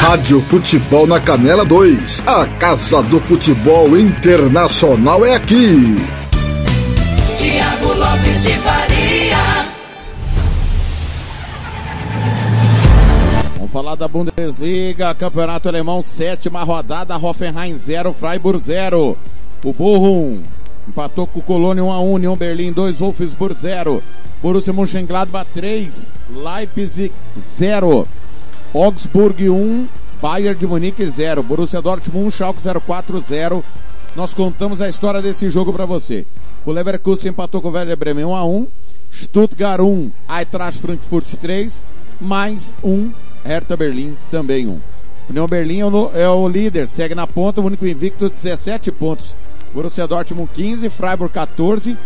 [0.00, 2.26] Rádio Futebol na Canela 2.
[2.26, 5.94] A Casa do Futebol Internacional é aqui.
[7.36, 9.36] Tiago Lopes de Faria.
[13.56, 19.18] Vamos falar da Bundesliga, Campeonato Alemão, sétima rodada, Hoffenheim 0, Freiburg 0.
[19.62, 20.42] O Bochum
[20.88, 24.02] empatou com o Colônia 1 a 1, União Berlim 2, Wolfsburg 0.
[24.42, 28.08] Borussia Mönchengladbach 3, Leipzig 0.
[28.72, 29.88] Augsburg 1,
[30.22, 31.42] Bayern de Munique 0.
[31.42, 33.64] Borussia Dortmund 1, Schalke 04 0.
[34.14, 36.24] Nós contamos a história desse jogo para você.
[36.64, 38.66] O Leverkusen empatou com o Werder Bremen 1 a 1,
[39.12, 41.84] Stuttgart 1, Eintracht Frankfurt 3,
[42.20, 43.10] mais 1,
[43.44, 44.80] Hertha Berlim também 1.
[45.30, 49.34] União Berlim é o, é o líder, segue na ponta, o único invicto 17 pontos.
[49.72, 51.96] Borussia Dortmund 15, Freiburg 14,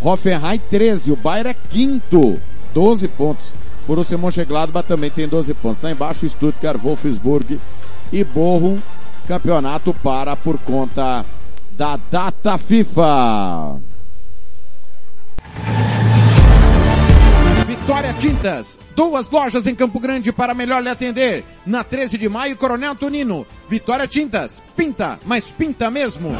[0.00, 2.40] Hoffenheim 13, o Bayern é quinto,
[2.72, 3.54] 12 pontos.
[3.86, 5.82] Borussia Mönchengladbach também tem 12 pontos.
[5.82, 7.60] Lá embaixo Stuttgart, Wolfsburg
[8.12, 8.78] e Bochum.
[9.26, 11.24] Campeonato para por conta
[11.72, 13.80] da data FIFA.
[17.66, 18.78] Vitória Tintas.
[18.96, 21.44] Duas lojas em Campo Grande para melhor lhe atender.
[21.64, 23.46] Na 13 de maio, Coronel Tonino.
[23.68, 24.62] Vitória Tintas.
[24.76, 26.30] Pinta, mas pinta mesmo.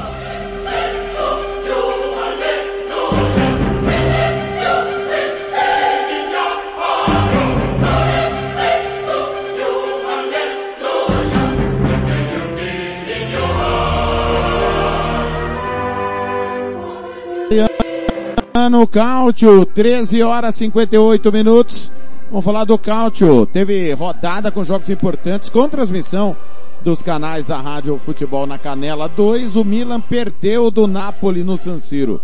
[18.70, 21.92] No Cáutio, 13 horas 58 minutos.
[22.28, 23.46] Vamos falar do Cáutio.
[23.46, 26.36] Teve rodada com jogos importantes com transmissão
[26.82, 29.54] dos canais da Rádio Futebol na Canela 2.
[29.54, 32.20] O Milan perdeu do Napoli no San Siro.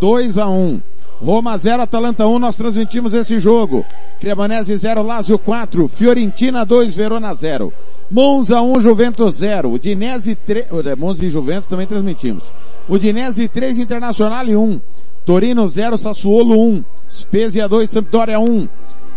[0.00, 0.82] 2 a 1.
[1.20, 3.84] Roma 0, Atalanta 1, nós transmitimos esse jogo.
[4.18, 7.72] Cremonese 0, Lazio 4, Fiorentina 2, Verona 0.
[8.10, 9.70] Monza 1, Juventus 0.
[9.70, 10.66] Udinese 3,
[10.98, 12.52] Monza e Juventus também transmitimos.
[12.88, 14.80] Udinese 3, Internacional 1.
[15.24, 16.84] Torino 0, Sassuolo 1.
[17.08, 18.68] Spezia 2, Sampdoria 1.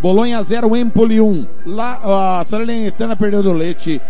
[0.02, 1.48] Bolonha 0, Empoli 1.
[1.66, 4.02] La, a Salernitana perdeu do Leite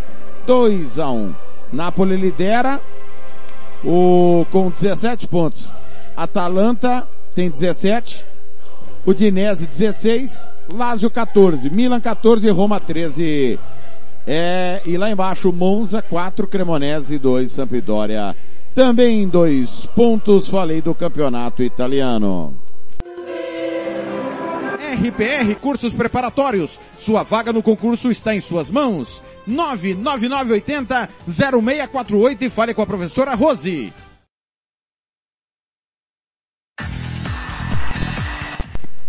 [0.45, 1.35] 2 a 1.
[1.71, 2.79] Napoli lidera
[3.83, 5.73] o, com 17 pontos.
[6.15, 8.25] Atalanta tem 17.
[9.05, 10.49] Udinese 16.
[10.73, 11.69] Lazio 14.
[11.69, 12.49] Milan 14.
[12.49, 13.59] Roma 13.
[14.25, 16.47] É, e lá embaixo Monza 4.
[16.47, 17.51] Cremonese 2.
[17.51, 18.35] Sampdoria
[18.77, 20.47] também dois pontos.
[20.47, 22.55] Falei do campeonato italiano.
[25.01, 26.79] RPR Cursos Preparatórios.
[26.95, 29.23] Sua vaga no concurso está em suas mãos.
[29.47, 33.91] 99980 0648 e fale com a professora Rose.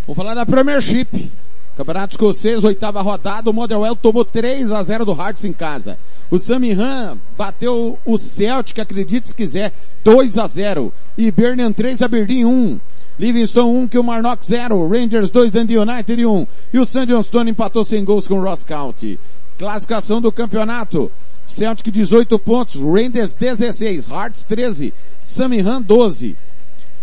[0.06, 1.30] Vamos falar da Premiership.
[1.76, 5.98] Campeonato Escocês, oitava rodada, o Motherwell tomou 3 a 0 do Hearts em casa.
[6.30, 9.72] O Samihan bateu o Celtic, acredite se quiser,
[10.04, 10.92] 2 a 0.
[11.16, 12.80] E Birmingham 3, Aberdeen 1.
[13.18, 14.88] Livingston 1, Kilmarnock 0.
[14.88, 16.46] Rangers 2, Dundee United 1.
[16.72, 17.06] E o St.
[17.06, 19.18] Johnstone empatou sem gols com o Ross County.
[19.58, 21.10] Classificação do campeonato.
[21.46, 26.36] Celtic 18 pontos, Rangers 16, Hearts 13, Samihan 12.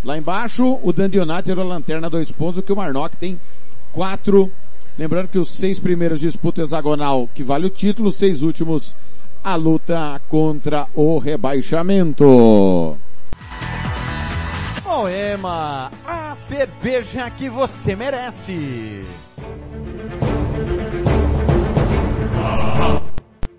[0.04, 3.40] Lá embaixo, o Dundee United a lanterna, dois pontos, o Kilmarnock tem
[3.92, 4.52] quatro.
[4.98, 8.96] Lembrando que os seis primeiros disputam hexagonal, que vale o título, os seis últimos,
[9.46, 12.98] a luta contra o rebaixamento.
[14.84, 19.06] Moema, a cerveja que você merece.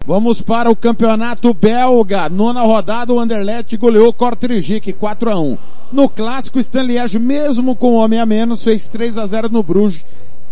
[0.05, 2.28] Vamos para o campeonato belga.
[2.28, 5.59] Nona rodada, o Anderlecht goleou Kortrijk 4 a 1.
[5.93, 10.05] No clássico, Stanliège, mesmo com o homem a menos, fez 3 a 0 no Bruges,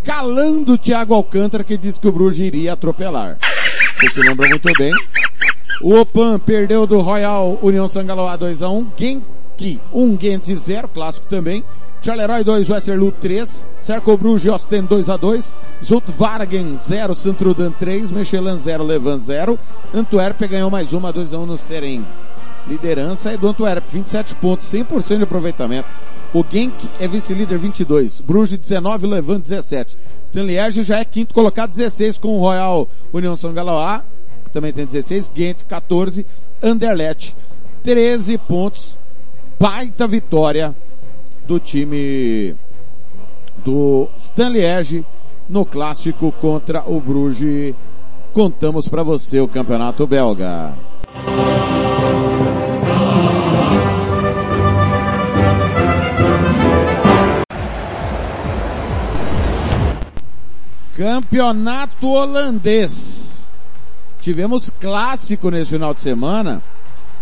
[0.04, 3.38] calando o Thiago Alcântara, que disse que o Bruges iria atropelar.
[4.04, 4.92] Você se lembra muito bem.
[5.80, 8.92] O Opan perdeu do Royal União Sangaloa 2 a 1.
[8.98, 11.64] Genk 1, Gent 0, clássico também.
[12.02, 18.10] Charleroi 2, Westerlo 3, Cerco Bruges e Ostend 2 a 2, Zultvargen 0, Santrudan 3,
[18.10, 19.58] Michelin 0, Levant 0,
[19.94, 22.04] Antwerp ganhou mais uma, 2 a 1 no Seren.
[22.66, 25.88] Liderança é do Antwerp, 27 pontos, 100% de aproveitamento.
[26.34, 29.96] O Genk é vice-líder 22, Bruges 19, Levant 17.
[30.26, 34.02] Stanliège já é quinto colocado 16 com o Royal União São Galoá,
[34.42, 36.26] que também tem 16, Gent 14,
[36.60, 37.36] Anderlecht
[37.84, 38.98] 13 pontos,
[39.60, 40.74] baita vitória
[41.46, 42.56] do time
[43.64, 45.06] do Stanliège
[45.48, 47.76] no clássico contra o Bruges.
[48.32, 50.76] Contamos para você o campeonato belga.
[60.96, 63.48] Campeonato holandês.
[64.20, 66.62] Tivemos clássico nesse final de semana,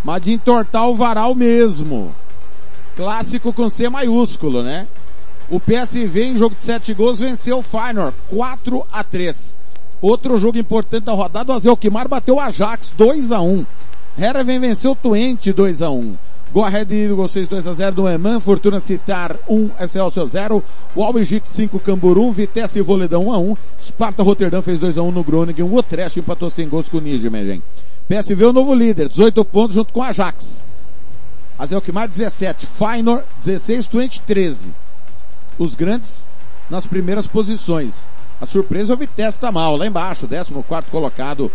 [0.05, 2.15] mas de entortar o varal mesmo.
[2.95, 4.87] Clássico com C maiúsculo, né?
[5.49, 9.59] O PSV em jogo de 7 gols venceu o Feyenoord 4 a 3.
[10.03, 13.65] Outro jogo importante da rodada, o Azelkmar bateu o Ajax 2 a 1.
[14.19, 16.17] Herenveen venceu o Twente 2 a 1.
[16.53, 20.63] Go Ahead Eagles 6 2 a 0 do Eman, Fortuna Citar 1, Excelsior 0,
[20.95, 24.99] o Albigik 5, Camburu 1, Vitesse e Voledão 1 a 1, Sparta Rotterdam fez 2
[24.99, 27.63] a 1 no Groningen, o Utrecht empatou sem gols com o Nijmegen.
[28.07, 30.63] PSV é o novo líder, 18 pontos junto com o Ajax.
[31.59, 34.75] Azelkmar 17, Feyenoord 16, Twente 13.
[35.59, 36.29] Os grandes
[36.69, 38.07] nas primeiras posições.
[38.39, 40.53] A surpresa é o Vitesse tá mal, lá embaixo, 14
[40.91, 41.51] colocado.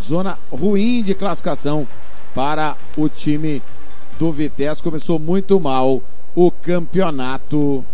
[0.00, 1.86] Zona ruim de classificação
[2.34, 3.60] para o time
[4.18, 4.82] do Vitesse.
[4.82, 6.02] Começou muito mal
[6.34, 7.84] o campeonato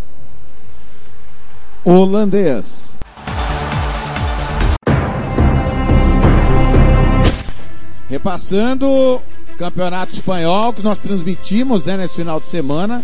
[1.83, 2.97] holandês.
[8.09, 9.21] Repassando
[9.57, 13.03] Campeonato Espanhol que nós transmitimos né, nesse final de semana,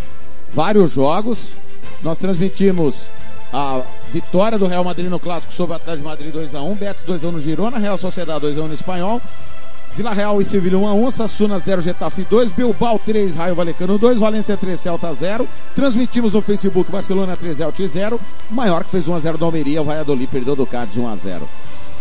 [0.54, 1.56] vários jogos.
[2.04, 3.08] Nós transmitimos
[3.54, 7.32] a vitória do Real Madrid no clássico sobre o Atlético de Madrid 2x1, Betis 2x1
[7.32, 9.22] no Girona, Real Sociedade 2x1 no Espanhol,
[9.96, 14.56] Vila Real e Sevilha 1x1, Sassuna 0, Getafe 2, Bilbao 3, Raio Valecano 2, Valência
[14.56, 15.48] 3, Celta 0.
[15.76, 18.20] Transmitimos no Facebook Barcelona 3, Elche 0,
[18.50, 21.42] Maior que fez 1x0 do Almeria, o Valladolid perdeu do Cádiz 1x0.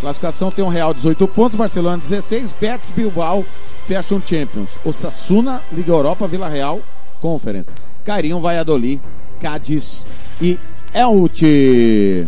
[0.01, 3.45] Classificação tem um Real 18 pontos, Barcelona 16, Betis, Bilbao
[3.86, 4.78] fecham Champions.
[4.84, 6.80] O Sassuna, Liga Europa, Vila Real,
[7.20, 7.70] Conference.
[8.05, 9.01] Carinho, Valladolid,
[9.41, 10.07] Cádiz
[10.41, 10.59] e
[10.95, 12.26] Elche.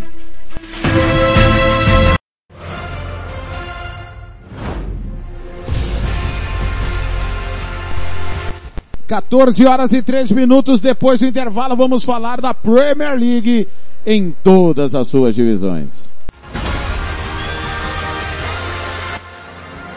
[9.12, 13.68] Quatorze horas e três minutos depois do intervalo, vamos falar da Premier League
[14.06, 16.10] em todas as suas divisões.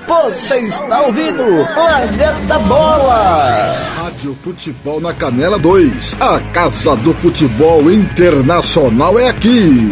[0.06, 1.44] Você está ouvindo
[1.74, 3.74] Planeta Bola.
[3.96, 6.16] Rádio Futebol na Canela 2.
[6.20, 9.92] A Casa do Futebol Internacional é aqui.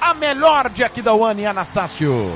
[0.00, 2.32] A melhor de Aquidauana e Anastácio.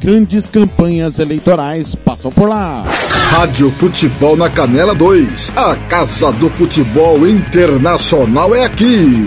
[0.00, 2.84] Grandes campanhas eleitorais passam por lá.
[3.30, 5.52] Rádio Futebol na Canela 2.
[5.56, 9.26] A Casa do Futebol Internacional é aqui.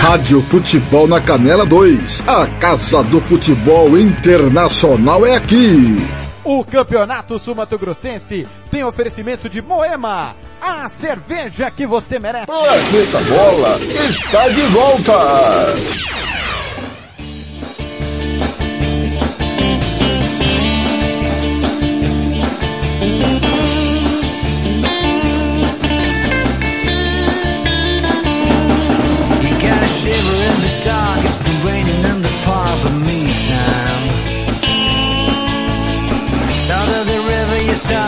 [0.00, 2.22] Rádio Futebol na Canela 2.
[2.26, 5.98] A Casa do Futebol Internacional é aqui.
[6.44, 12.46] O Campeonato Sumato Grossense tem oferecimento de Moema, a cerveja que você merece.
[12.46, 15.12] Planeta Bola está de volta.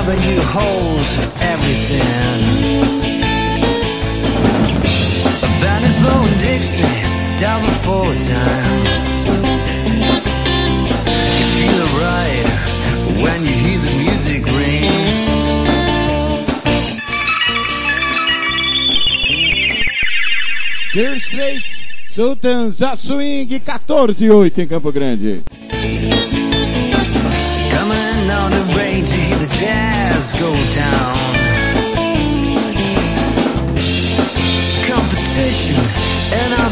[0.09, 1.01] And you hold
[1.41, 2.01] everything.
[5.43, 6.83] A band is blowing Dixie
[7.41, 8.85] down before time.
[11.37, 12.47] You feel it right
[13.23, 14.95] when you hear the music ring.
[20.95, 21.73] Dire Straits,
[22.09, 25.43] Sultans of Swing 14-8 em Campo Grande.
[27.73, 29.86] Coming on the range the jazz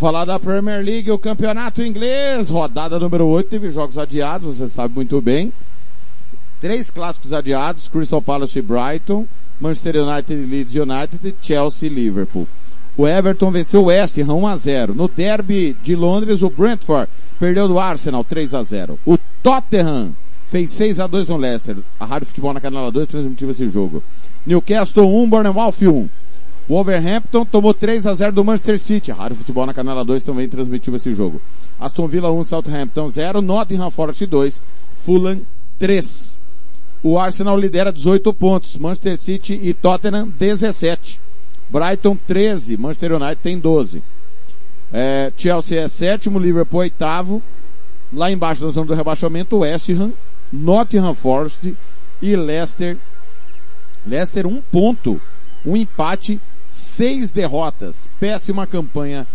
[0.00, 4.94] Falar da Premier League, o campeonato inglês, rodada número 8, teve jogos adiados, você sabe
[4.94, 5.52] muito bem.
[6.58, 9.26] Três clássicos adiados, Crystal Palace e Brighton,
[9.60, 12.48] Manchester United e Leeds United Chelsea e Liverpool.
[12.96, 14.94] O Everton venceu o West Ham 1 a 0.
[14.94, 17.08] No derby de Londres, o Brentford
[17.38, 18.98] perdeu do Arsenal 3 a 0.
[19.04, 20.12] O Tottenham
[20.48, 21.76] fez 6 a 2 no Leicester.
[21.98, 24.02] A Rádio Futebol na Canela 2 transmitiu esse jogo.
[24.46, 26.08] Newcastle 1, Bournemouth 1.
[26.70, 29.10] Wolverhampton tomou 3 a 0 do Manchester City.
[29.10, 31.42] Rádio Futebol na Canela 2 também transmitiu esse jogo.
[31.80, 34.62] Aston Villa 1, Southampton 0, Nottingham Forest 2,
[35.04, 35.40] Fulham
[35.80, 36.38] 3.
[37.02, 41.20] O Arsenal lidera 18 pontos, Manchester City e Tottenham 17.
[41.68, 44.00] Brighton 13, Manchester United tem 12.
[44.92, 47.42] É, Chelsea é sétimo, Liverpool oitavo.
[48.12, 50.12] Lá embaixo da zona do rebaixamento, West Ham,
[50.52, 51.76] Nottingham Forest
[52.22, 52.96] e Leicester.
[54.06, 55.20] Leicester um ponto,
[55.66, 56.40] um empate,
[56.80, 58.08] seis derrotas.
[58.18, 59.26] Péssima campanha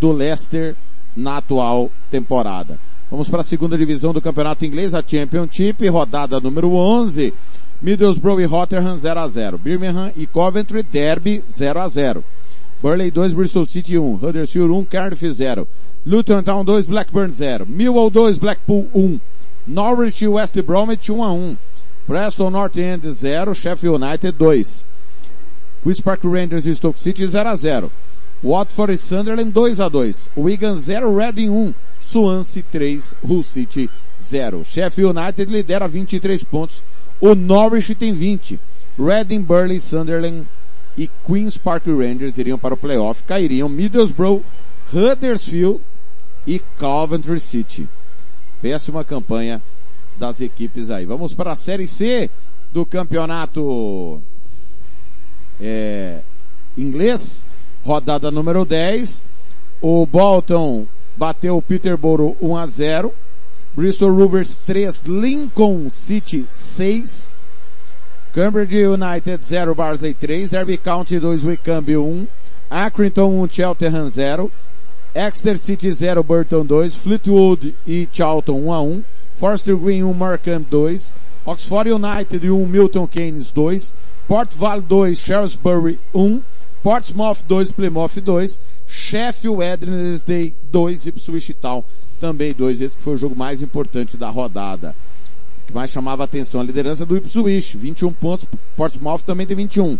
[0.00, 0.76] do Leicester
[1.16, 2.78] na atual temporada.
[3.10, 7.34] Vamos para a segunda divisão do campeonato inglês, a Championship, rodada número 11.
[7.82, 9.58] Middlesbrough e Rotherham 0 a 0.
[9.58, 12.24] Birmingham e Coventry Derby 0 a 0.
[12.82, 14.16] Burley 2, Bristol City 1.
[14.16, 15.66] Huddersfield 1, Cardiff 0.
[16.06, 17.66] Luton Town 2, Blackburn 0.
[17.66, 19.20] Millwall 2, Blackpool 1.
[19.66, 21.58] Norwich e West Bromwich 1 a 1.
[22.06, 24.84] Preston North End 0, Sheffield United 2.
[25.82, 27.90] Queen's Park Rangers e Stoke City 0 a 0.
[28.42, 30.30] Watford e Sunderland 2 a 2.
[30.36, 31.74] Wigan 0, Reading 1.
[32.00, 33.88] Swansea 3, Hull City
[34.20, 34.64] 0.
[34.64, 36.82] Sheffield United lidera 23 pontos.
[37.20, 38.58] O Norwich tem 20.
[38.98, 40.46] Reading, Burley, Sunderland
[40.96, 43.22] e Queen's Park Rangers iriam para o playoff.
[43.24, 44.42] Cairiam Middlesbrough,
[44.92, 45.80] Huddersfield
[46.46, 47.88] e Coventry City.
[48.60, 49.62] Péssima campanha
[50.18, 51.06] das equipes aí.
[51.06, 52.28] Vamos para a Série C
[52.72, 54.22] do campeonato
[55.60, 56.20] é,
[56.76, 57.44] inglês.
[57.84, 59.24] Rodada número 10.
[59.80, 63.14] O Bolton bateu o Peterborough 1 a 0.
[63.74, 67.34] Bristol Rovers 3, Lincoln City 6.
[68.32, 70.48] Cambridge United 0, Barnsley 3.
[70.48, 72.28] Derby County 2, Wycombe 1.
[72.70, 74.50] Accrington 1, Cheltenham 0.
[75.14, 76.96] Exeter City 0, Burton 2.
[76.96, 79.04] Fleetwood e Charlton 1 a 1.
[79.36, 81.14] Forster Green 1, Markham 2.
[81.46, 83.94] Oxford United 1, Milton Keynes 2.
[84.28, 86.42] Port Vale 2, Shrewsbury 1.
[86.82, 88.60] Portsmouth 2, Plymouth 2.
[88.86, 91.84] Sheffield Wednesday 2, Ipswich Town
[92.18, 92.80] também 2.
[92.80, 94.94] Esse que foi o jogo mais importante da rodada.
[95.62, 98.46] O que mais chamava a atenção a liderança do Ipswich, 21 pontos.
[98.76, 99.98] Portsmouth também tem 21.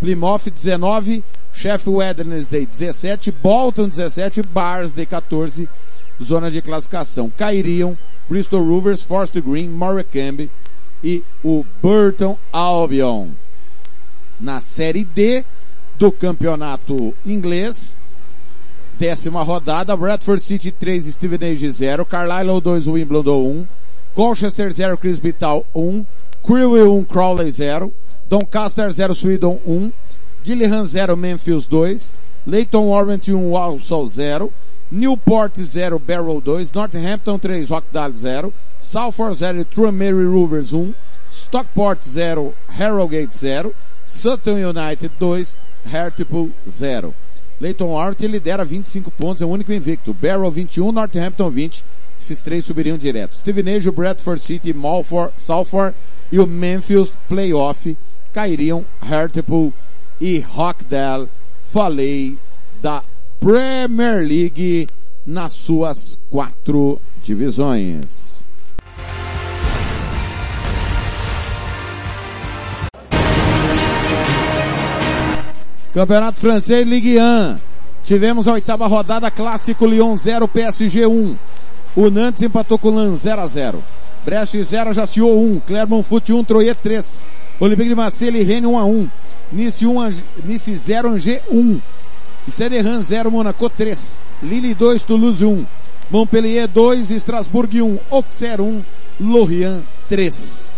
[0.00, 1.22] Plymouth 19,
[1.54, 5.68] Sheffield Wednesday 17, Bolton 17, Barsday 14,
[6.22, 7.30] zona de classificação.
[7.30, 7.96] Cairiam
[8.28, 10.50] Bristol Rovers, Forest Green, Morecambe
[11.02, 13.30] e o Burton Albion.
[14.38, 15.44] Na Série D
[15.98, 17.96] do campeonato inglês,
[18.98, 23.68] décima rodada, Bradford City 3, Stevenage 0, Carlisle 2, Wimbledon 1,
[24.14, 26.04] Colchester 0, Chris Vital 1,
[26.42, 27.92] Crewe 1, Crawley 0,
[28.28, 29.92] Doncaster 0, Swindon 1,
[30.44, 32.12] Gillingham 0, Memphis 2,
[32.46, 34.52] Leighton Orient 1, Walsall 0,
[34.92, 40.94] Newport 0, Barrow 2, Northampton 3, Rockdale 0, Salford 0, Trumary Rovers 1,
[41.30, 43.74] Stockport 0, Harrogate 0,
[44.04, 45.56] Sutton United 2,
[45.86, 47.14] Hartlepool 0.
[47.58, 50.12] Leighton Orient lidera 25 pontos, é o único invicto.
[50.12, 51.82] Barrow 21, Northampton 20.
[52.20, 53.36] Esses três subiriam direto.
[53.36, 55.96] Stevenage, Bradford City, Malford, Salford
[56.30, 57.96] e o Memphis Playoff
[58.34, 59.72] cairiam Hartlepool
[60.20, 61.30] e Rockdale.
[61.62, 62.36] Falei
[62.82, 63.02] da
[63.42, 64.86] Premier League
[65.26, 68.44] nas suas quatro divisões.
[75.92, 77.58] Campeonato Francês Ligue 1.
[78.04, 81.36] Tivemos a oitava rodada, clássico Lyon 0, PSG 1.
[81.96, 83.82] O Nantes empatou com o Lan 0 a 0.
[84.24, 85.60] Brest 0, Jaciot 1.
[85.66, 87.26] Clermont Foot 1, Troyes 3.
[87.58, 89.08] Olympique de Marseille e Rennes 1 a 1.
[89.50, 89.94] Nice 1,
[90.44, 91.80] Nice 0, Angers 1.
[92.48, 94.22] Stade Rennes 0, Monaco 3.
[94.42, 95.64] Lille 2, Toulouse 1.
[96.10, 97.98] Montpellier 2, Strasbourg 1.
[98.10, 98.82] Auxerre 1,
[99.20, 100.72] Lorient 3.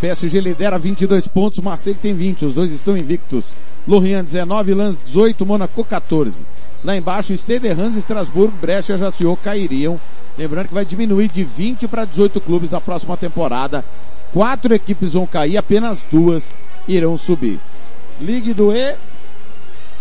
[0.00, 3.44] PSG lidera 22 pontos, Marseille tem 20, os dois estão invictos.
[3.86, 6.44] Lorient 19, Lens 18, Monaco 14.
[6.82, 9.98] Lá embaixo, Stade Reims, Estrasburgo, Brecha Ajaccio cairiam.
[10.36, 13.84] Lembrando que vai diminuir de 20 para 18 clubes na próxima temporada.
[14.32, 16.52] Quatro equipes vão cair, apenas duas
[16.88, 17.60] irão subir.
[18.20, 18.96] Ligue do E,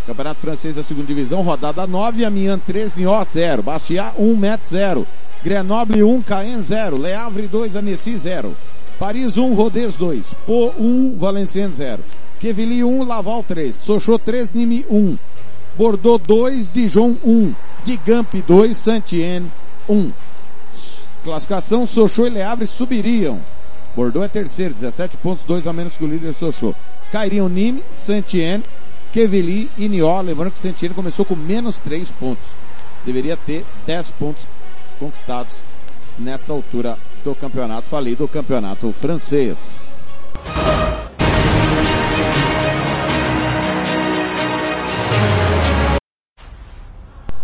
[0.06, 5.08] Campeonato Francês da segunda divisão, rodada 9, Amiens 3, Niort 0, Bastia 1, Metz 0,
[5.42, 8.54] Grenoble 1, Caen 0, Le Havre 2, Annecy 0,
[9.00, 12.04] Paris 1, Rodez 2, Po 1, Valenciennes 0,
[12.38, 15.18] Quevilly 1, Laval 3, Sochaux 3, Nîmes 1,
[15.78, 17.54] Bordeaux 2, Dijon 1,
[17.86, 19.48] Gigamp 2, Saint-Étienne
[19.88, 20.12] 1.
[21.24, 23.40] Classificação, Sochaux e Le Havre subiriam.
[23.96, 26.76] Bordeaux é terceiro, 17 pontos, 2 a menos que o líder Sochaux.
[27.12, 28.64] Cairiam Nîmes, Saint-Étienne,
[29.14, 32.44] Queveli e Niol, Lembrando que o Santini começou com menos 3 pontos.
[33.06, 34.48] Deveria ter 10 pontos
[35.00, 35.62] conquistados
[36.18, 37.88] nesta altura do campeonato.
[37.88, 39.94] Falei do campeonato francês.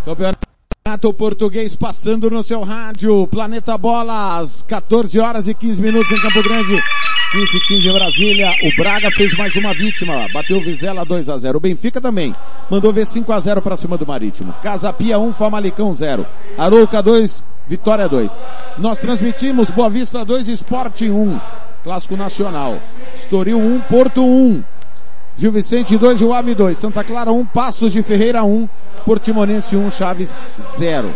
[0.03, 6.41] Campeonato Português passando no seu rádio, Planeta Bolas, 14 horas e 15 minutos em Campo
[6.41, 6.81] Grande.
[7.31, 8.49] 15 e 15 em Brasília.
[8.63, 10.25] O Braga fez mais uma vítima.
[10.33, 12.33] Bateu o Vizela 2 a 0 O Benfica também.
[12.71, 14.51] Mandou ver 5 a 0 para cima do Marítimo.
[14.63, 16.25] Casa Pia 1, Famalicão 0.
[16.57, 18.43] Arouca 2, Vitória 2.
[18.79, 21.39] Nós transmitimos Boa Vista 2, Sporting 1.
[21.83, 22.79] Clássico Nacional.
[23.13, 24.63] Estoril 1, Porto 1.
[25.37, 26.75] Gil Vicente 2 e o Ave 2.
[26.75, 28.67] Santa Clara 1, Passos de Ferreira 1,
[29.05, 30.41] Portimonense 1, Chaves
[30.77, 31.13] 0.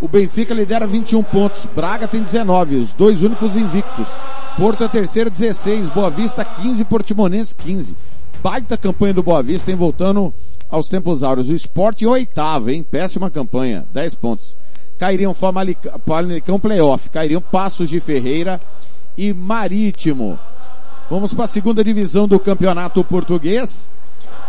[0.00, 4.06] O Benfica lidera 21 pontos, Braga tem 19, os dois únicos invictos.
[4.56, 7.96] Porto é terceiro, 16, Boa Vista 15, Portimonense 15.
[8.40, 10.32] Baita campanha do Boa Vista, hein, voltando
[10.70, 11.48] aos tempos áureos.
[11.48, 14.56] O Sport em oitavo, hein, péssima campanha, 10 pontos.
[14.98, 18.60] Cairiam Famalicão Playoff, cairiam Passos de Ferreira
[19.16, 20.38] e Marítimo.
[21.10, 23.90] Vamos para a segunda divisão do Campeonato Português.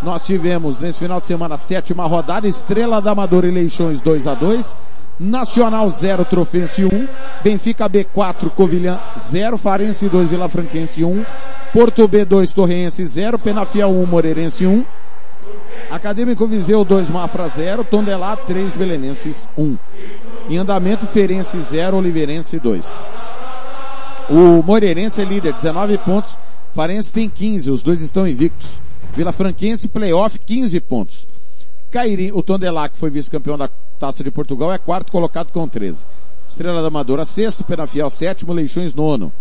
[0.03, 4.27] Nós tivemos nesse final de semana a sétima rodada, Estrela da Amadora e Leixões 2
[4.27, 4.75] a 2
[5.19, 7.07] Nacional 0, Trofense 1,
[7.43, 11.25] Benfica B4, Covilhã 0, Farense 2, Vila Franquense 1,
[11.73, 14.85] Porto B2, Torrense 0, Penafiel 1, Moreirense 1,
[15.91, 19.77] Acadêmico Viseu 2, Mafra 0, Tondelá 3, Belenenses 1.
[20.49, 22.87] Em andamento, Ferense 0, Oliveirense 2.
[24.29, 26.37] O Moreirense é líder, 19 pontos,
[26.73, 28.69] Farense tem 15, os dois estão invictos.
[29.13, 31.27] Vila Franquense, playoff, 15 pontos.
[31.91, 36.05] Cairi, o Tondelá, que foi vice-campeão da Taça de Portugal, é quarto colocado com 13.
[36.47, 39.31] Estrela da Amadora, sexto, Penafiel, sétimo, Leixões, nono.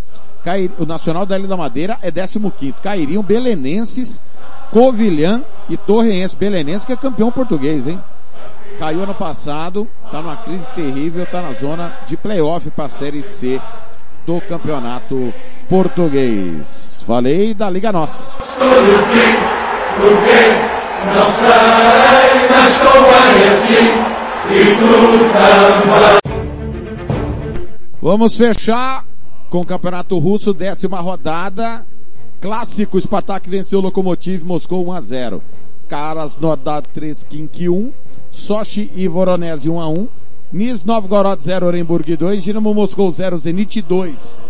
[0.42, 2.82] Cair, o Nacional da Ilha da Madeira é décimo quinto.
[2.82, 4.22] Cairiam Belenenses,
[4.70, 6.36] Covilhã e Torreense.
[6.36, 8.00] Belenenses que é campeão português, hein?
[8.78, 13.22] Caiu ano passado, tá numa crise terrível, tá na zona de playoff para a Série
[13.22, 13.60] C
[14.26, 15.32] do Campeonato
[15.68, 17.02] Português.
[17.06, 18.30] Falei da Liga Nossa.
[21.06, 22.82] Não sei, mas
[23.52, 24.08] assim
[24.50, 24.88] e tu
[25.32, 26.18] também.
[28.00, 29.04] Vamos fechar
[29.50, 31.84] com o Campeonato Russo, décima rodada.
[32.40, 35.42] Clássico, Spartak venceu o Lokomotiv Moscou 1 a 0.
[35.88, 37.92] Krasnodar 3 Kink 1,
[38.30, 40.08] Sochi e Voronezh 1 a 1,
[40.52, 44.40] Nis Novgorod 0 Orenburg 2, Dinamo Moscou 0 Zenit 2.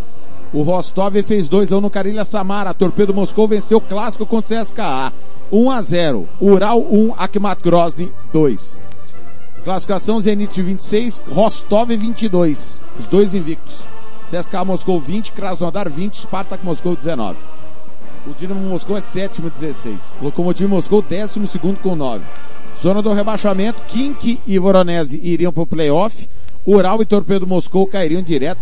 [0.52, 2.72] O Rostov fez 2 a 1 no Karilha Samara.
[2.72, 5.12] Torpedo Moscou venceu o clássico contra o CSKA.
[5.52, 6.28] 1 a 0.
[6.40, 8.80] Ural 1, Akhmat Grozny 2.
[9.62, 12.82] Classificação Zenit 26, Rostov 22.
[12.98, 13.78] Os dois invictos.
[14.30, 17.38] CSKA Moscou 20, Krasnodar 20, Spartak Moscou 19.
[18.26, 20.16] O Dinamo Moscou é sétimo 16.
[20.22, 22.24] Lokomotiv Moscou décimo segundo com 9.
[22.76, 26.28] Zona do rebaixamento, Kink e Voronezh iriam para o playoff.
[26.66, 28.60] Ural e Torpedo Moscou cairiam direto.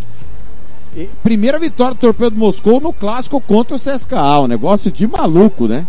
[1.22, 4.40] Primeira vitória do Torpedo Moscou no clássico contra o CSKA.
[4.40, 5.86] Um negócio de maluco, né?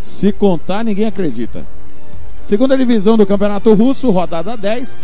[0.00, 1.66] Se contar, ninguém acredita.
[2.40, 5.00] Segunda divisão do Campeonato Russo, rodada 10.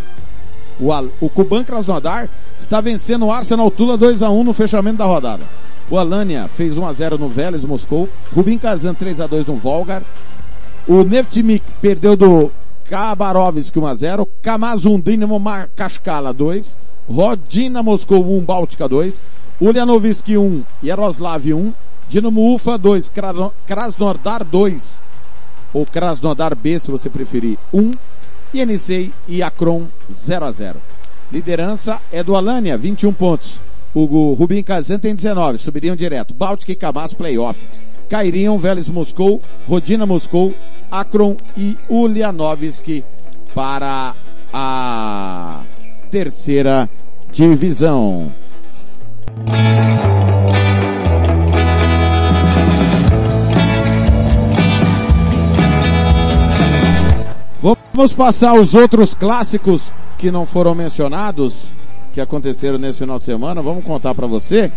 [0.78, 0.90] O,
[1.20, 2.28] o Kuban Krasnodar
[2.59, 5.43] está vencendo o Arsenal Tula 2 a 1 no fechamento da rodada.
[5.90, 8.09] O Alania fez 1 a 0 no Vélez Moscou.
[8.35, 10.02] Rubin Kazan 3 a 2 no Volgar.
[10.86, 12.52] O Neftimik perdeu do
[12.89, 14.28] Khabarovsk 1 a 0.
[14.43, 15.40] Kamazun Dinamo
[15.74, 16.78] Kashkala 2.
[17.11, 19.20] Rodina Moscou 1, Báltica 2.
[19.61, 21.74] Ulyanovsk 1, Yaroslav 1.
[22.09, 23.12] Dinamo Ufa 2,
[23.66, 25.03] Krasnodar 2.
[25.74, 27.91] Ou Krasnodar B, se você preferir, 1.
[28.55, 30.81] Yenisei e Akron 0 a 0.
[31.32, 33.61] Liderança é do Alania, 21 pontos.
[33.93, 36.32] O Rubin Kazan tem 19, subiriam direto.
[36.32, 37.69] Báltica e Kamaz playoff.
[38.09, 40.55] Cairiam Vélez Moscou, Rodina Moscou,
[40.91, 43.05] Akron e Ulyanovsk
[43.55, 44.15] para
[44.53, 45.62] a
[46.11, 46.89] terceira
[47.31, 48.32] divisão.
[57.62, 61.66] Vamos passar os outros clássicos que não foram mencionados,
[62.12, 63.61] que aconteceram nesse final de semana.
[63.61, 64.73] Vamos contar para você.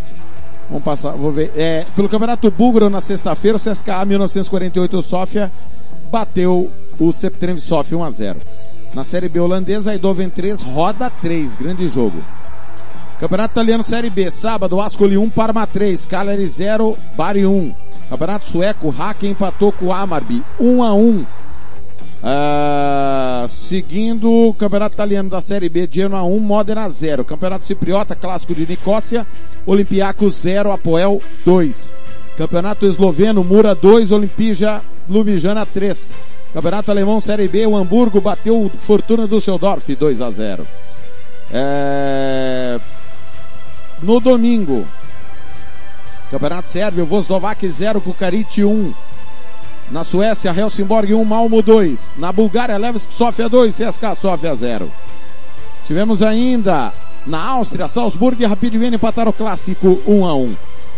[0.69, 1.51] Vamos passar, vou ver.
[1.55, 5.51] É, pelo Campeonato Búlgaro na sexta-feira, o CSKA 1948 Sofia
[6.11, 6.69] bateu
[6.99, 8.39] o Septrem Sofia 1 a 0.
[8.93, 12.21] Na Série B holandesa, Eindhoven 3, roda 3, grande jogo.
[13.19, 17.75] Campeonato Italiano Série B, sábado, Ascoli 1, Parma 3, Cagliari 0, Bari 1.
[18.09, 21.25] Campeonato Sueco, Haken empatou com o Amarby, 1 a 1.
[22.23, 27.25] Uh, seguindo o Campeonato Italiano da Série B, Genoa 1, Modena 0.
[27.25, 29.27] Campeonato Cipriota, Clássico de Nicócia,
[29.65, 31.93] Olympiacos 0, Apoel 2.
[32.37, 36.13] Campeonato Esloveno, Mura 2, Olimpija Ljubljana 3.
[36.53, 40.67] Campeonato Alemão Série B, o Hamburgo bateu o Fortuna Düsseldorf 2 a 0.
[41.51, 42.79] É...
[44.03, 44.85] No domingo,
[46.29, 48.93] Campeonato Sérvio, Voslovac 0, Kukarit 1.
[49.89, 52.11] Na Suécia, Helsingborg 1, Malmo 2.
[52.17, 54.91] Na Bulgária, Levski Sofia 2, CSKA Sofia 0.
[55.85, 56.91] Tivemos ainda
[57.25, 60.57] na Áustria, Salzburg e Rapid Viena empataram o clássico 1 a 1.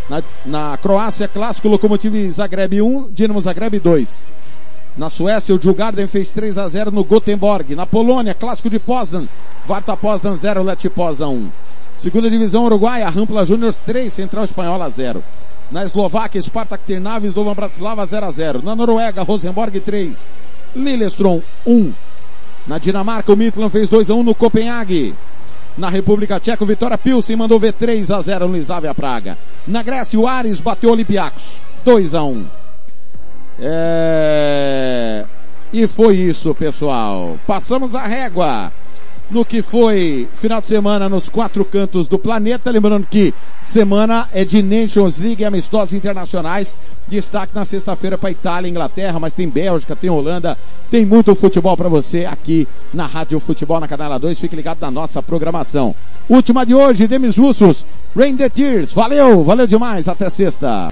[0.10, 4.26] Na, na Croácia, clássico Lokomotiv Zagreb 1, Dinamo Zagreb 2.
[4.98, 7.76] Na Suécia, o Djurgården fez 3 a 0 no Gothenburg.
[7.76, 9.27] Na Polônia, clássico de Poznan,
[9.64, 11.52] Varta Poznan 0, Leti Poznan 1.
[11.95, 15.23] Segunda divisão uruguaia, Rampla Juniors 3, Central Espanhola 0.
[15.72, 18.61] Na Eslováquia, Spartak Trnava, Slovan Bratislava 0 a 0.
[18.61, 20.30] Na Noruega, Rosenborg 3,
[20.76, 21.93] Lillestrøm 1.
[22.67, 25.15] Na Dinamarca, o Midland fez 2 a 1 no Copenhague.
[25.77, 29.38] Na República Tcheca, Vitória Pilsen mandou ver 3 a 0 no Slavia Praga.
[29.67, 32.45] Na Grécia, o Ares bateu o Olympiacos 2 a 1.
[33.59, 35.26] É...
[35.73, 37.38] E foi isso, pessoal.
[37.45, 38.72] Passamos a régua
[39.30, 42.72] no que foi final de semana nos quatro cantos do planeta.
[42.72, 46.76] Lembrando que semana é de Nations League e amistosos internacionais.
[47.07, 50.57] Destaque na sexta-feira para Itália Inglaterra, mas tem Bélgica, tem Holanda,
[50.89, 54.39] tem muito futebol para você aqui na Rádio Futebol na Canela 2.
[54.39, 55.93] Fique ligado na nossa programação.
[56.27, 57.85] Última de hoje, Demis Russos,
[58.15, 58.93] Rain the Tears.
[58.93, 60.07] Valeu, valeu demais.
[60.07, 60.91] Até sexta.